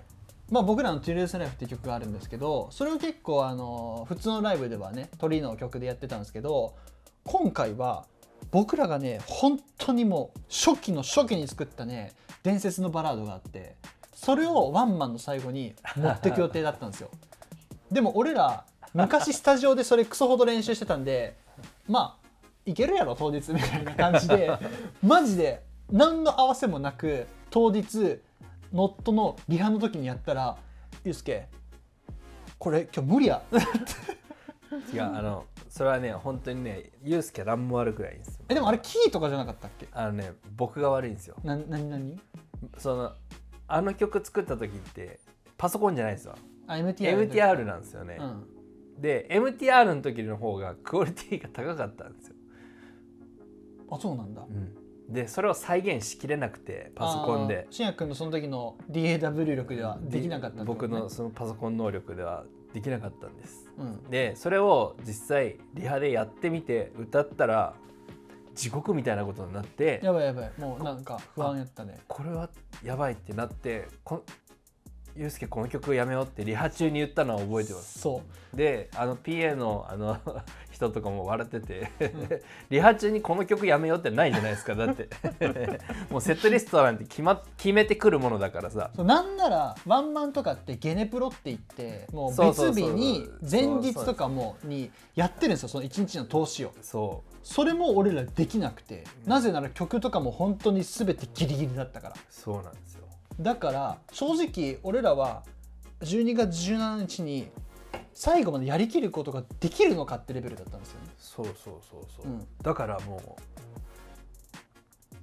[0.50, 6.76] まあ、僕らの「トゥルースライフ」っていう曲があるんですけどそれを結構あの普通のライブではね鳥の曲でやってたんですけど
[7.24, 8.06] 今回は
[8.52, 13.76] 僕らがね本当にもう初期の初期に作ったね伝説のバラードがあって
[14.14, 17.10] それをワンマンの最後に持ってく予定だったんですよ
[17.92, 21.36] でも俺ら昔スタジオでそれクソほど練習してたんで
[21.88, 22.30] まあ
[22.66, 24.52] いけるやろ当日みたいな感じで。
[25.02, 28.20] マジで何の合わせもなく当日
[28.72, 30.56] ノットのリハの時にやったら
[31.04, 31.48] 「ゆうすけ
[32.60, 33.42] これ今日無理や」
[34.94, 38.46] 違うあのそれはね本当にねユースケ何も悪くないんですよ。
[38.50, 39.88] えでもあれキーとかじゃなかったっけ？
[39.92, 41.36] あのね僕が悪いんですよ。
[41.44, 42.22] な何何？
[42.78, 43.14] その
[43.68, 45.20] あの曲作った時って
[45.58, 46.36] パソコンじゃないですよ
[46.70, 49.02] あ MTR MTR なんですよね、うん。
[49.02, 52.36] で MTR の時の方がクオリティが高かったんですよ、
[53.90, 54.46] あそうなんだ。
[55.10, 57.66] でそれを再現しきれなくてパソコンで。
[57.72, 60.66] 信也君のその時の DAW 力ではできなかったね。
[60.66, 63.72] 僕のそのパソコン能力ではできなかったんです。
[63.80, 64.04] うん。
[64.12, 67.74] でそれを実際リハでやってみて歌ったら
[68.54, 70.52] 地獄みたいなことになってやばいやばい。
[70.60, 71.98] もうなんか不安やったね。
[72.08, 72.52] これは
[72.84, 74.24] やばいってなってこ
[75.16, 78.00] ゆうすけこの曲やめようってリハ中に言ったのは覚えてます。
[78.00, 78.22] そ
[78.54, 78.58] う。
[78.58, 80.18] であの PA のあの
[80.72, 81.92] 人とかも笑ってて、
[82.70, 84.76] リハ中にこの曲やめようってないじゃないですか。
[84.76, 85.10] だって
[86.10, 88.92] もうセットリストなんて決,、ま、決めてくるものだからさ。
[88.96, 95.70] そうなんならワンマンとかってゲネプロって言ってもう別日に前日とかもにやってるんですよ。
[95.70, 96.74] その一日の投資を。
[96.82, 102.16] そそれも俺らできなくてなぜなら曲とかも本当に全てギリギリだったから。
[102.16, 102.99] うそうなんですよ
[103.40, 105.44] だから正直俺らは
[106.02, 107.50] 12月17日に
[108.14, 111.08] 最後までやりきることができるのかってレベルだったんですよね。
[111.18, 111.56] そうそう
[111.90, 112.48] そうそう、うん。
[112.62, 113.42] だからもう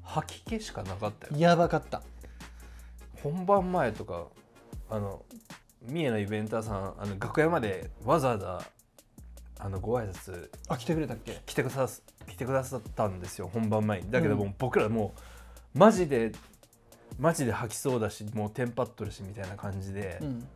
[0.02, 1.35] 吐き気しかなかったよ。
[1.37, 2.02] やばかった。
[3.22, 4.29] 本番前とか
[4.88, 5.22] あの
[5.83, 8.62] 三重のイベンターさんあの楽屋までわざわざ
[9.59, 11.42] あのご挨拶あ来てくれたっけ？
[11.44, 14.11] 来てくださ来てくださったんですよ本番前に。
[14.11, 15.12] だけども、うう僕らも
[15.74, 16.33] うマジで
[17.18, 20.48] マジで吐きそうだしもうテンパっとるしみたいな感じで、うん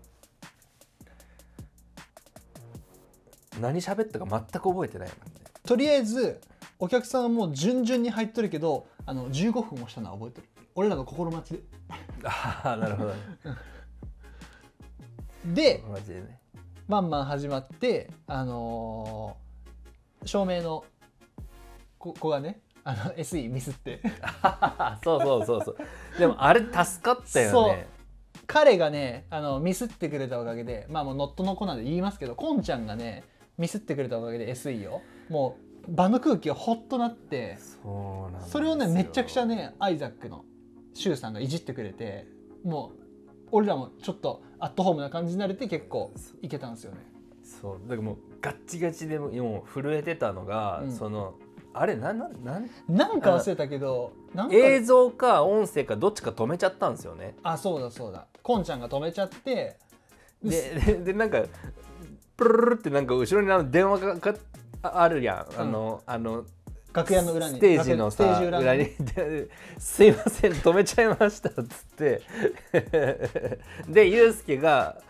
[3.61, 5.41] 何喋ったか全く覚えてないもんね。
[5.67, 6.41] とりあえず
[6.79, 10.49] お客さんはもう順々に入っとるけどあの15分もしたのは覚えてる。
[10.75, 11.61] 俺らの心待ちで。
[12.25, 13.17] ああなるほどね。
[15.53, 16.41] でマジでね。
[16.89, 20.85] バンバン始まってあのー照明の
[21.99, 24.01] 子子がねあの SE ミスって。
[25.05, 25.77] そうそうそうそう。
[26.19, 27.89] でもあれ助かったよね。
[28.47, 33.23] 彼がねあのミスってくれたおかげでまあもうノットの子なんで言いますけどこんちゃんがね
[33.59, 35.57] ミスってくれたおかげで SE をも
[35.89, 38.51] う場の空気がホッとなってそうなんですよ。
[38.51, 40.45] それをねめちゃくちゃねアイザックの
[40.95, 42.27] シュウさんがいじってくれて
[42.65, 43.01] もう
[43.53, 46.13] 俺らもちょっとアットホームな感じになれて結構
[46.43, 46.99] いけたんですよね。
[47.43, 47.81] そう。
[47.83, 50.93] だからもうガッチガチでももう震えてたのが、うん。
[50.93, 51.35] その
[51.73, 52.71] あれなんなんなん？
[52.89, 57.37] なんか忘れたけどなんか映像か音声かどっちか止めちゃったんですよね。
[57.43, 58.27] あそうだそうだ。
[58.43, 59.77] こんちゃんが止めちゃって
[60.43, 61.43] でででなんか
[62.37, 64.35] プルルルってなんか後ろにあの電話がか
[64.83, 65.61] ああるやん。
[65.61, 66.45] あの、あの
[66.93, 68.85] 楽屋の裏にステージのさステージ裏裏に。
[68.99, 72.23] ですいません止めちゃいました」っつって。
[73.89, 75.01] でユうスケが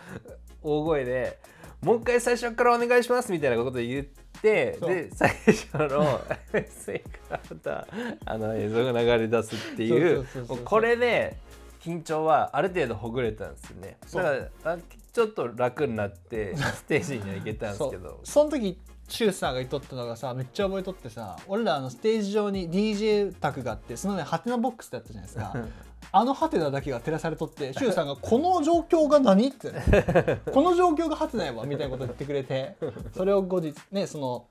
[0.62, 1.38] 大声で
[1.82, 6.20] 「もう一回最初からお願いします」みたいなこと言ってで最初の
[6.68, 7.86] スイカまた
[8.24, 10.26] あの映像が流れ出すっていう
[10.64, 11.36] これで
[11.80, 13.96] 緊張はある程度ほぐれたんですよね。
[14.12, 14.30] だか
[14.64, 14.78] らあ
[15.12, 18.20] ちょっと楽になって ステージには行けたんですけど。
[18.22, 25.56] その時シュウさんが言っとったのがさめっちゃ覚えとってさ俺らあのステージ上に DJ 卓があってその上ハテナボックスだったじゃないですか
[26.12, 29.70] あのハテナだけが照らされとってシュウさんが「この状況が何?」って、
[30.52, 32.76] この状況がハテナやわ」みたいなこと言ってくれて
[33.16, 34.46] それを後日ねその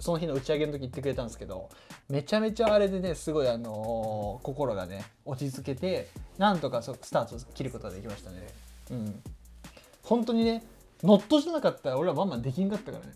[0.00, 1.68] その日の打ち上げの時言ってくれたんですけど
[2.08, 8.48] めちゃめちゃあれでねすごいあのー心がね落ち着けてなんとかそスタート切ることができましたね。
[8.90, 9.22] うん。
[10.02, 10.64] 本当にね
[11.02, 13.12] ノットじゃなかったら俺らバンバンできんかったからね、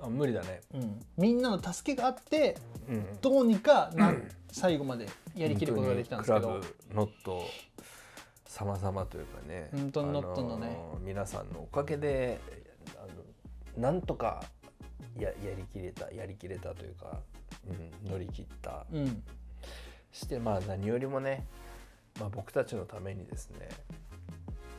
[0.00, 0.60] あ無理だね。
[0.74, 2.56] うん、みんなの助けがあって
[2.88, 3.18] うん。
[3.20, 4.14] どうにかな
[4.52, 6.48] 最後までやりきることができたんですけど。
[6.48, 7.44] クラブノット
[8.46, 9.68] 様々というかね。
[9.72, 10.76] 本当にノットのね。
[11.00, 12.40] 皆さんのおかげで
[12.96, 13.00] あ
[13.76, 14.42] のなんとか
[15.16, 17.20] ややりきれたやりきれたというか、
[17.68, 18.86] うん、乗り切った。
[18.92, 19.22] うん。
[20.12, 21.46] してまあ何よりもね、
[22.18, 23.68] まあ、僕たちのためにですね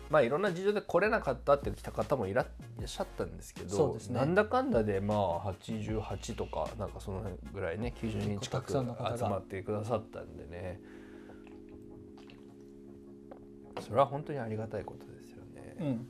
[0.09, 2.47] まあいろんな事情で来れなかったって来た方もいらっ
[2.85, 4.19] しゃったんですけどすね。
[4.19, 10.79] なんだかんだでまあ88とかなんかその辺ぐらいね90人近く集まってくださったんでね。
[13.81, 16.07] それは本当にありがたいことですよね、うん。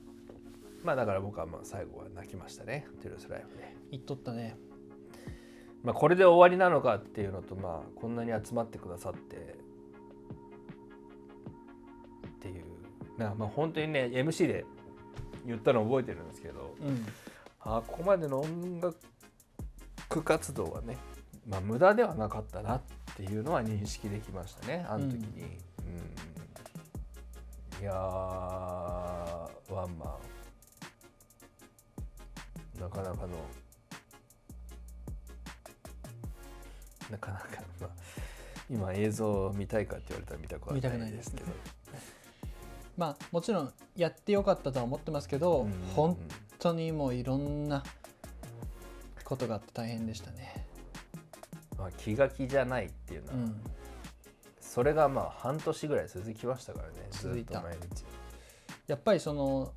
[0.84, 2.88] まあだから僕はまあ最後は泣きましたね。
[3.02, 3.76] トゥルースライフで。
[3.92, 4.58] 言っとったね。
[5.84, 9.56] まあ、これで終わりなのかっていうのと、まあ、こんなに集まってくださって
[13.20, 14.66] なまあ本当にね MC で
[15.46, 17.06] 言ったの覚えてるんですけどうん。
[17.62, 20.98] あここまでの音楽活動はね、
[21.48, 22.82] まあ、無駄ではなかったなっ
[23.16, 25.58] ていうのは認識できましたねあの時に。
[27.80, 27.84] うん。
[27.84, 30.18] いやーワンマ
[32.78, 32.82] ン。
[32.82, 33.28] なかなかの。
[37.12, 37.46] なかなか、
[37.82, 37.90] まあ、
[38.70, 41.52] 今映像見たいかって言われたら見たくはなないいですけど、
[43.00, 46.18] まあもちろんやってよかったとは思ってますけど、うん本
[46.60, 47.82] 当にもういろんな
[49.24, 50.68] ことがあって大変でしたね。
[51.78, 53.62] まあ、気が気じゃないっていうのは、うん。
[54.60, 57.64] それがまあ半年ぐらい続きましたからね続いた。
[58.88, 59.72] やっぱりその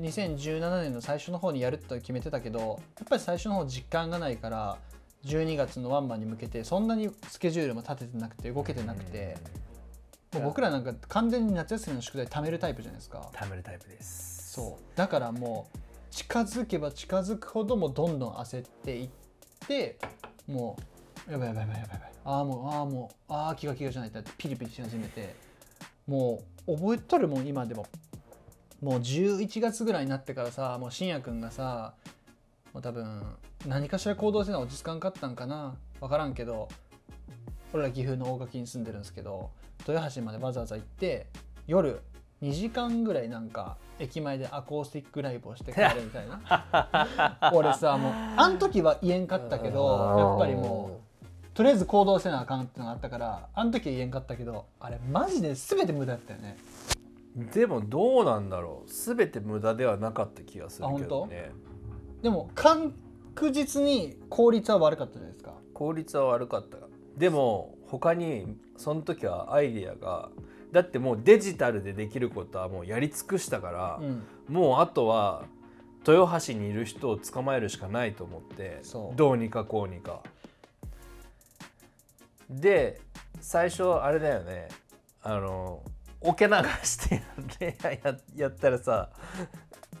[0.00, 4.78] 2017年の最初の方にやると決めてたけどやっぱり最初の方実感がないから
[5.26, 9.36] 12月のワンマンに向けてそんなにスケジュールも立ててなくて動けてなくて、
[10.34, 13.30] もう僕らなんか完全に夏休みの宿題貯めるタイプじゃないですか。
[13.32, 14.52] 貯めるタイプです。
[14.52, 14.96] そう。
[14.96, 15.78] だからもう
[16.10, 19.08] 近づけば近づくほどもうどんどん焦っていっ
[19.66, 19.98] て
[20.46, 20.76] も
[21.28, 22.12] うやばいやばいやばいやばいやばい。
[22.24, 25.34] ああもうああもうああ気が気がじゃないってピリピリし始めて
[26.06, 27.86] もう覚えとるもん今でも。
[28.82, 31.94] もう11月ぐらいになってからさもう信也くんがさ
[32.74, 33.22] もう多分
[33.66, 35.76] 何かしら行動せな落ち着かんかったんかな。
[36.00, 36.68] 分からんけど
[37.72, 39.50] 俺ら岐阜の大垣に住んでるんですけど
[39.86, 41.26] 豊橋までわざわざ行って
[41.66, 42.00] 夜
[42.42, 47.50] 2時間ぐらいなんか駅前でアコースティックライブをして帰るみたいな。
[47.54, 56.56] 俺さもうあん時は言えんかったけどやっぱりもうとりあえず行動せなあかんってのがあったからあん時は言えんかったけどあれマジで全て無駄だったよね。
[57.52, 58.90] でもどうなんだろう。
[58.90, 61.50] 全て無駄ではなかった気がするけどね。
[62.22, 62.92] でも確
[63.52, 65.54] 実に効率は悪かったじゃないですか。
[65.72, 66.78] 効率は悪かった。
[67.16, 70.30] でも他にその時はアイディアが
[70.72, 74.24] だってもうデジタルでできることはもうやり尽くしたから、うん。
[74.48, 75.44] もうあとは
[76.06, 78.82] 豊橋にいる人を捕まえるしかないと思って
[79.14, 80.20] どうにかこうにか。
[82.50, 83.00] で
[83.40, 84.68] 最初あれだよね。
[85.22, 85.82] あの
[86.20, 86.52] 桶流
[86.82, 87.22] して
[87.80, 89.10] やややったらさ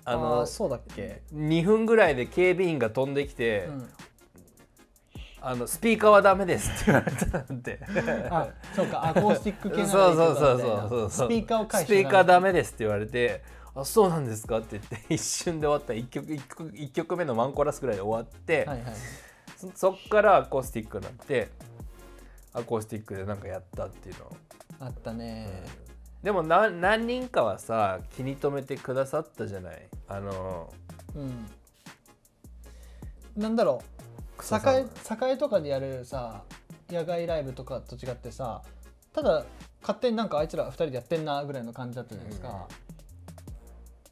[0.04, 3.88] ああのーそうだっけ、2分ぐらいで警備員が飛んできて、うん、
[5.46, 7.78] あのスピーカーはダメですって言われたんで
[8.30, 11.26] あそうかアコースティック系そうそうそうそうそう。
[11.26, 13.42] スピーカーを返スピーカーダメメですって言われて
[13.74, 18.94] あそうなんですかって言って一瞬で終わった1曲一曲一曲目のワンコーラスぐらいで終わって、はいはい
[19.56, 21.48] そそっからアコースティックになって
[22.52, 24.24] アコースティックでなんかやったっていうの。
[24.24, 24.36] を、
[24.80, 25.62] あったね、
[26.22, 29.88] でもな何人かはさ気に留めてくださったじゃない。
[30.08, 30.72] あの
[31.14, 31.46] うん。
[33.36, 36.42] なんだろう栄栄とかでやるさ
[36.90, 38.62] 野外ライブとかと違ってさ
[39.12, 39.44] ただ
[39.80, 42.66] 勝手になんかあいつら2人でやってんなぐらいの感じだったじゃないですか、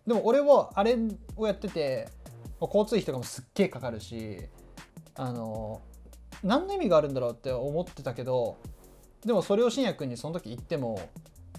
[0.06, 0.96] でも俺はあれ
[1.36, 2.08] をやってて
[2.60, 4.38] まあ交通費とかもすっげえかかるし
[5.16, 5.80] あの
[6.42, 8.58] 何の意味があるんだろうって思ってたけど
[9.24, 11.00] でもそれを信也君にその時言っても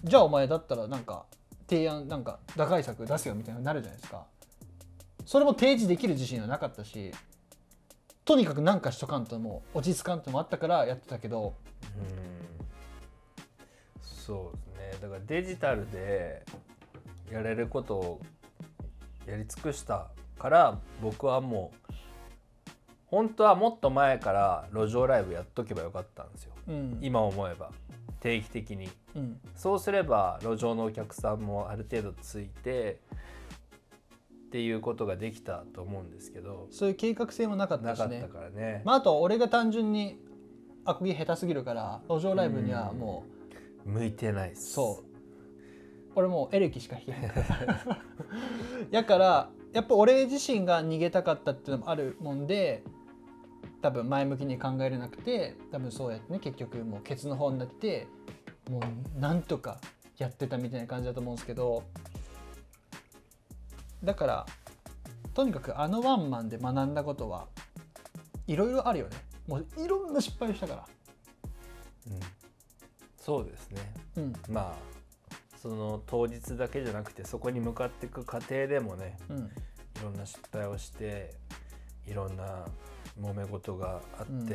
[0.04, 1.24] じゃあお前だったらなんか
[1.68, 4.26] 提案なんか打開策出すよみたいになるじゃないですか。
[5.26, 7.10] それも提示できる自信はなかったし
[8.24, 11.54] とにかく何かしとかんともう落ち着かんともあったからやってたけど。
[11.98, 12.64] うん。
[14.02, 14.66] そうです
[14.98, 14.98] ね。
[15.02, 16.44] だからデジタルで
[17.30, 18.20] やれることを
[19.26, 20.08] やり尽くした
[20.38, 21.94] から僕はもう
[23.06, 26.52] 本当はもっと前から路上ライブやっとけばよかったんですよ。
[26.68, 26.98] うん。
[27.00, 27.70] 今思えば。
[28.20, 28.88] 定期的に。
[29.14, 29.38] うん。
[29.54, 33.00] そうすれば路上のお客さんもある程度ついて
[34.54, 40.16] っていうことができたと思うんですけどそういう計画性もなかっなかったたしねからね、まあ、あと俺が単純に
[40.84, 43.24] アコギ下手すぎるから路上ライブにはも
[43.84, 44.74] 向いてないっす。
[44.74, 45.04] そう。
[46.14, 47.98] 俺もうエレキしか弾けへんから
[48.92, 52.84] やからやっぱ俺自身が逃げたかったっていうのもあるもんで
[53.82, 58.06] 多分前向きに考えれなくて多分そうやってね結局もうケツの方になって
[58.70, 58.80] も
[59.16, 59.80] うなんとか
[60.16, 61.82] やってたみたいな感じだと思うんですけど
[64.04, 64.46] だから
[65.34, 67.48] とにかくあのワンマンで学んだことは
[68.46, 69.16] いろいろあるよね。
[69.48, 70.86] もういろんな失敗したから。
[72.08, 72.20] うん。
[73.18, 73.94] そうですね。
[74.16, 74.32] うん。
[74.48, 74.94] まあ
[75.60, 79.38] その当日だけじゃなくてそこに向かっていく過程でもねうん。
[79.38, 79.40] い
[80.02, 81.34] ろんな失敗をして
[82.06, 82.66] いろんな
[83.20, 84.48] 揉め事があって、うん。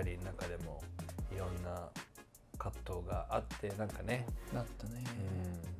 [0.00, 0.82] 2人の中でも
[1.34, 1.88] いろんな
[2.60, 5.02] 葛藤があってなんかね、だったね、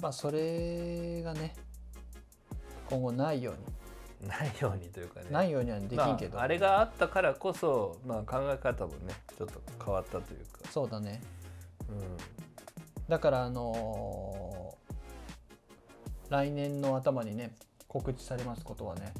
[0.00, 1.54] まあそれがね
[2.88, 5.26] 今後ないように、ん、ないようにというかね。
[5.30, 11.20] ないようにはできんけど、まあ、あれがあったからこそ、まあ、考え方もねちょっと変わったというか、そうだね。
[11.88, 14.80] うだからあのー
[16.30, 17.56] 来年の頭にね
[17.88, 19.12] 告知されますことはね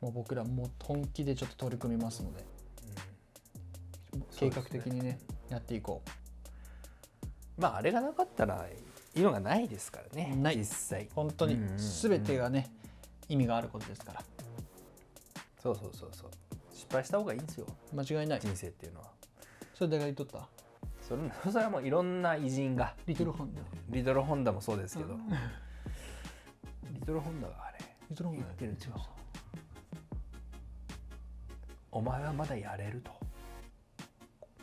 [0.00, 2.44] もう僕らもう本気でちょっと取り組みますので。
[4.36, 5.18] 計画的にね
[5.48, 6.02] やっていこ
[7.58, 8.66] んまああれがなかったら
[9.16, 10.58] 今がないですからねない。
[10.58, 11.04] 実際。
[11.04, 12.70] う本当に全てがね
[13.28, 14.24] 意味があることですから。
[15.62, 16.30] そうそうそうそう。
[16.72, 17.66] 失敗した方がいいんですよ。
[17.94, 18.40] 間違いない。
[18.40, 19.06] 人生っていうのは。
[19.74, 20.48] それ誰が言っとった？
[21.00, 22.94] それそれはもういろんな偉人が。
[23.06, 23.62] リトルホンダ。
[23.90, 25.28] リトルホンダもそうですけど、うん。
[26.92, 27.78] リトルホンダがあれ
[28.10, 29.06] リトルホンダ言ってるんですよ。
[31.92, 33.12] お前はまだやれると。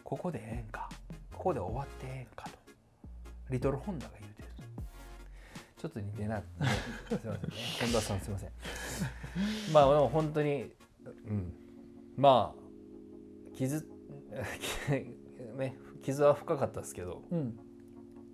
[0.03, 0.89] ここでええんか。
[1.31, 2.51] ここで終わってええんかと。
[3.49, 4.30] リトルホンダが言う
[5.81, 6.43] ちょっと似てない
[7.09, 7.39] すいませんね。
[7.81, 8.49] 本田さんすいません。
[9.73, 10.71] まあでも本当に
[11.27, 11.53] うん。
[12.15, 13.83] まあ傷
[15.57, 17.23] ね傷は深かったですけど。
[17.31, 17.59] うん。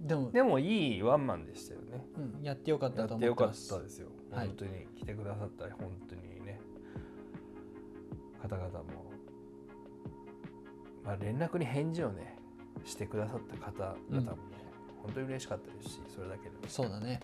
[0.01, 2.05] でもでもいいワンマンでしたよね。
[2.17, 4.47] うん、やってよかっやたとってよかっ思ってますたですよ、はい。
[4.47, 6.59] 本当に来てくださった本当にね。
[8.41, 8.83] 方々も、
[11.05, 12.37] まあ、連絡に返事をね
[12.83, 14.37] してくださった方々もね、
[15.01, 17.21] 本当に嬉しかったですしそれだけでも、そうだね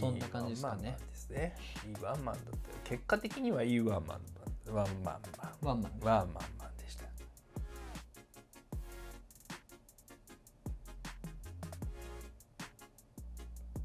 [0.00, 0.96] そんな感じですかね。
[1.10, 1.54] ですね
[1.86, 2.58] いいワンマンだったよ。
[2.84, 5.20] 結果的にはいいワンマンだワンマン
[5.60, 7.04] ワンマンワンマンマンでした。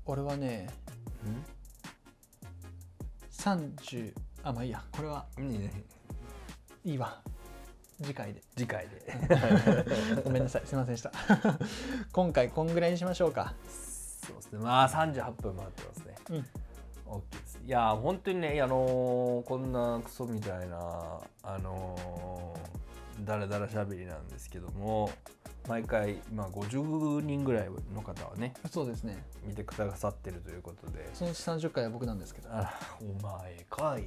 [0.05, 0.69] 俺はね
[3.31, 4.13] 30
[4.43, 4.83] あまあいいや。
[4.91, 5.53] これはうん
[6.85, 7.21] いいわ。
[8.01, 8.41] 次回で。
[8.55, 9.01] 次回で。
[10.23, 10.61] ごめんなさい。
[10.65, 11.11] すいませんでした。
[12.11, 13.55] 今回こんぐらいにしましょうか。
[13.67, 14.59] そうですね。
[14.59, 16.45] まあ38分回ってますねうん。
[17.07, 17.59] 大きいです。
[17.65, 25.09] いやー本当にねあのーこんなクソみたいなあのーだらだらしゃべりなんですけども
[25.67, 29.23] 毎回、まあ、50人ぐらいの方はねそうですね。
[29.47, 31.09] 見てくださってるということで。
[31.13, 32.49] そのうち30回は僕なんですけど。
[32.51, 34.03] あらお前かい。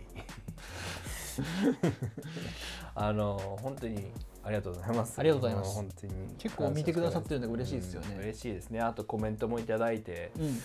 [2.94, 4.12] あのー本当に
[4.44, 5.18] ありがとうございます。
[5.18, 5.68] ありがとうございます。
[5.68, 6.12] も本当に。
[6.38, 8.14] 結構見てくださってるのが嬉しいですよね。
[8.14, 8.80] うん嬉しいですね。
[8.80, 10.32] あとコメントもいただいて。
[10.38, 10.58] うん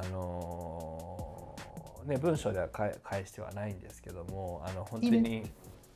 [0.00, 5.42] あのーね、文章では返返してはないんですけどもあの本当に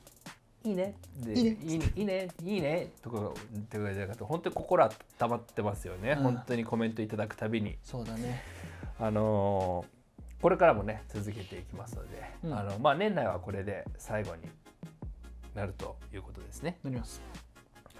[0.64, 1.56] 「いいね」でいいね。
[1.62, 1.88] いいね。
[1.94, 2.28] いいね。
[2.42, 4.90] いいね」とか言ってくれた方本当に心温
[5.30, 6.22] まってますよね、うん。
[6.24, 7.78] 本当にコメントいただくたびに。
[7.82, 8.42] そうだね。
[8.98, 10.02] あのー
[10.42, 12.52] これからもね続けていきますので、うん。
[12.52, 14.42] あのまあ、年内はこれで最後に
[15.54, 16.78] なるということですね。
[16.82, 17.22] なります。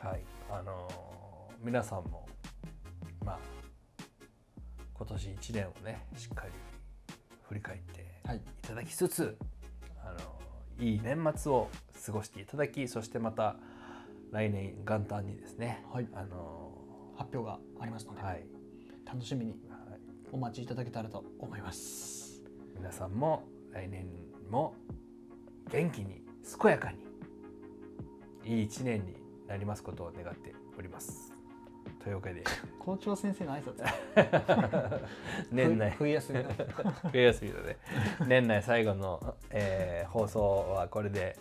[0.01, 2.27] はい、あのー皆さんも
[3.25, 3.39] まあ
[5.03, 6.53] 今年1年をねしっかり
[7.49, 8.37] 振り返ってはい。
[8.37, 9.37] いただきつつ
[10.01, 11.69] あのいい年末を
[12.07, 13.57] 過ごしていただきそしてまた
[14.31, 16.07] 来年元旦にですね、はい。
[16.15, 16.79] あの
[17.17, 18.45] 発表がありますので、はい、
[19.05, 20.01] 楽しみにはい。
[20.31, 22.45] お待ちいただけたらと思います。
[22.77, 23.43] 皆さんも
[23.73, 24.07] 来年
[24.51, 24.77] も
[25.73, 26.23] 元気に
[26.63, 26.99] 健やかに
[28.45, 29.17] いい一年に
[29.49, 31.42] なりますことを願っております。
[32.03, 32.43] というわけで。
[32.79, 35.01] 校長先生の挨拶。
[35.53, 35.91] 年内。
[35.93, 36.51] 冬休みの。
[37.13, 37.77] 冬休みのね。
[38.27, 41.39] 年内最後の、えー放送はこれで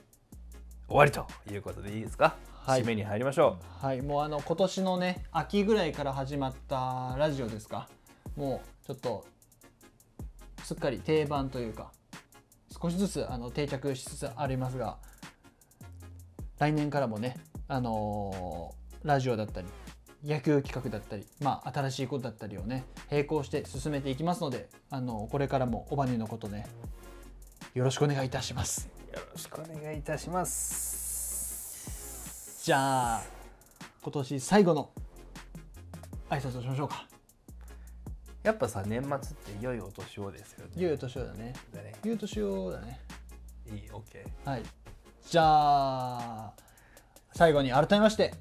[0.87, 2.35] 終わりということでいいですか、
[2.65, 2.83] はい。
[2.83, 4.01] 締めに入りましょはい。
[4.01, 7.89] もうあの今年のね秋ぐらいから始まったラジオですか？
[8.35, 9.25] もうちょっと
[10.63, 11.91] すっかり定番というか
[12.81, 14.97] 少しずつあの定着しつつありますが
[16.59, 17.35] 来年からもね
[17.67, 19.67] あのーラジオだったり
[20.23, 26.67] 野球企画だったり、まあ、新しいことだったりをね並行して進めていきますので、あのこれからもおばにのことね
[27.73, 28.89] よろしくお願いいたします。
[29.11, 31.91] うよろしくお願いいたします。
[32.63, 33.23] じゃあ
[34.03, 34.91] 今年最後の
[36.29, 37.07] 挨拶をしましょうか。
[38.43, 39.25] やっぱさ年末って
[39.61, 40.71] 良いお年をですよね。
[40.75, 41.53] ゆうとしようだね。
[41.73, 41.93] だね。
[42.03, 42.99] ゆうとしようだね。
[43.67, 44.63] いい OK はい。
[45.27, 46.53] じゃあ
[47.33, 48.33] 最後に改めまして、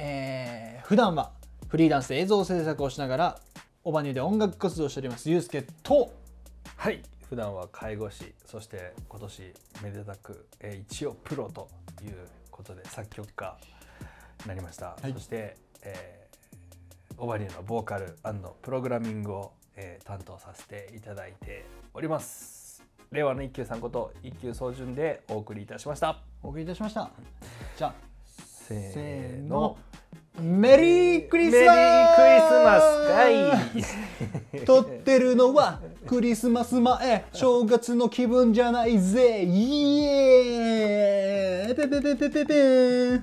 [0.00, 1.32] えー、普段は
[1.66, 3.38] フリーランスで映像制作をしながら
[3.82, 6.12] オバニューで音楽活動をしておりますゆうすけと。
[6.76, 11.68] はい普段は介護士そして今年めでたく、えー一応プロと
[12.02, 13.58] いうことで作曲家
[14.44, 15.12] になりました、い。
[15.12, 18.16] そして、えー、オバリューのボーカル
[18.62, 22.82] プログラミングを、えー担当させていただいております。
[23.10, 26.20] 令和の一休さんこと一休総順でお送りいたしました。
[26.42, 27.10] お送りいたしました。
[27.76, 28.07] じゃあ
[28.68, 29.76] せせーーのの
[30.40, 33.30] メリークリスメリマスークリスマスか
[34.60, 37.24] い撮ってるのはクリスマス前。
[37.32, 39.44] 正月の気分じゃないぜ。
[39.44, 41.74] イエーイ。
[41.74, 43.20] ペペペペペペ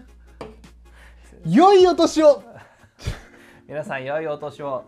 [1.46, 2.44] 良いお年を。
[3.68, 4.86] 皆さん良いお年を。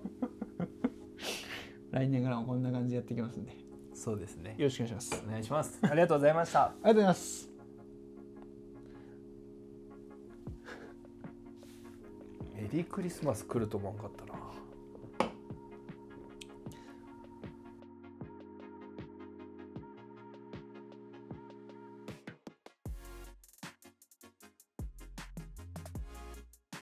[1.92, 3.52] 来年からもこんな感じでやっていきますんで。
[3.52, 3.58] よ
[3.96, 4.56] そうですね。
[4.60, 5.24] ろしくお願いします。
[5.26, 5.80] お願いします。
[5.82, 6.62] ありがとうございました。
[6.66, 7.57] ありがとうございます
[12.72, 14.37] リークリスマス来ると思わんかったな。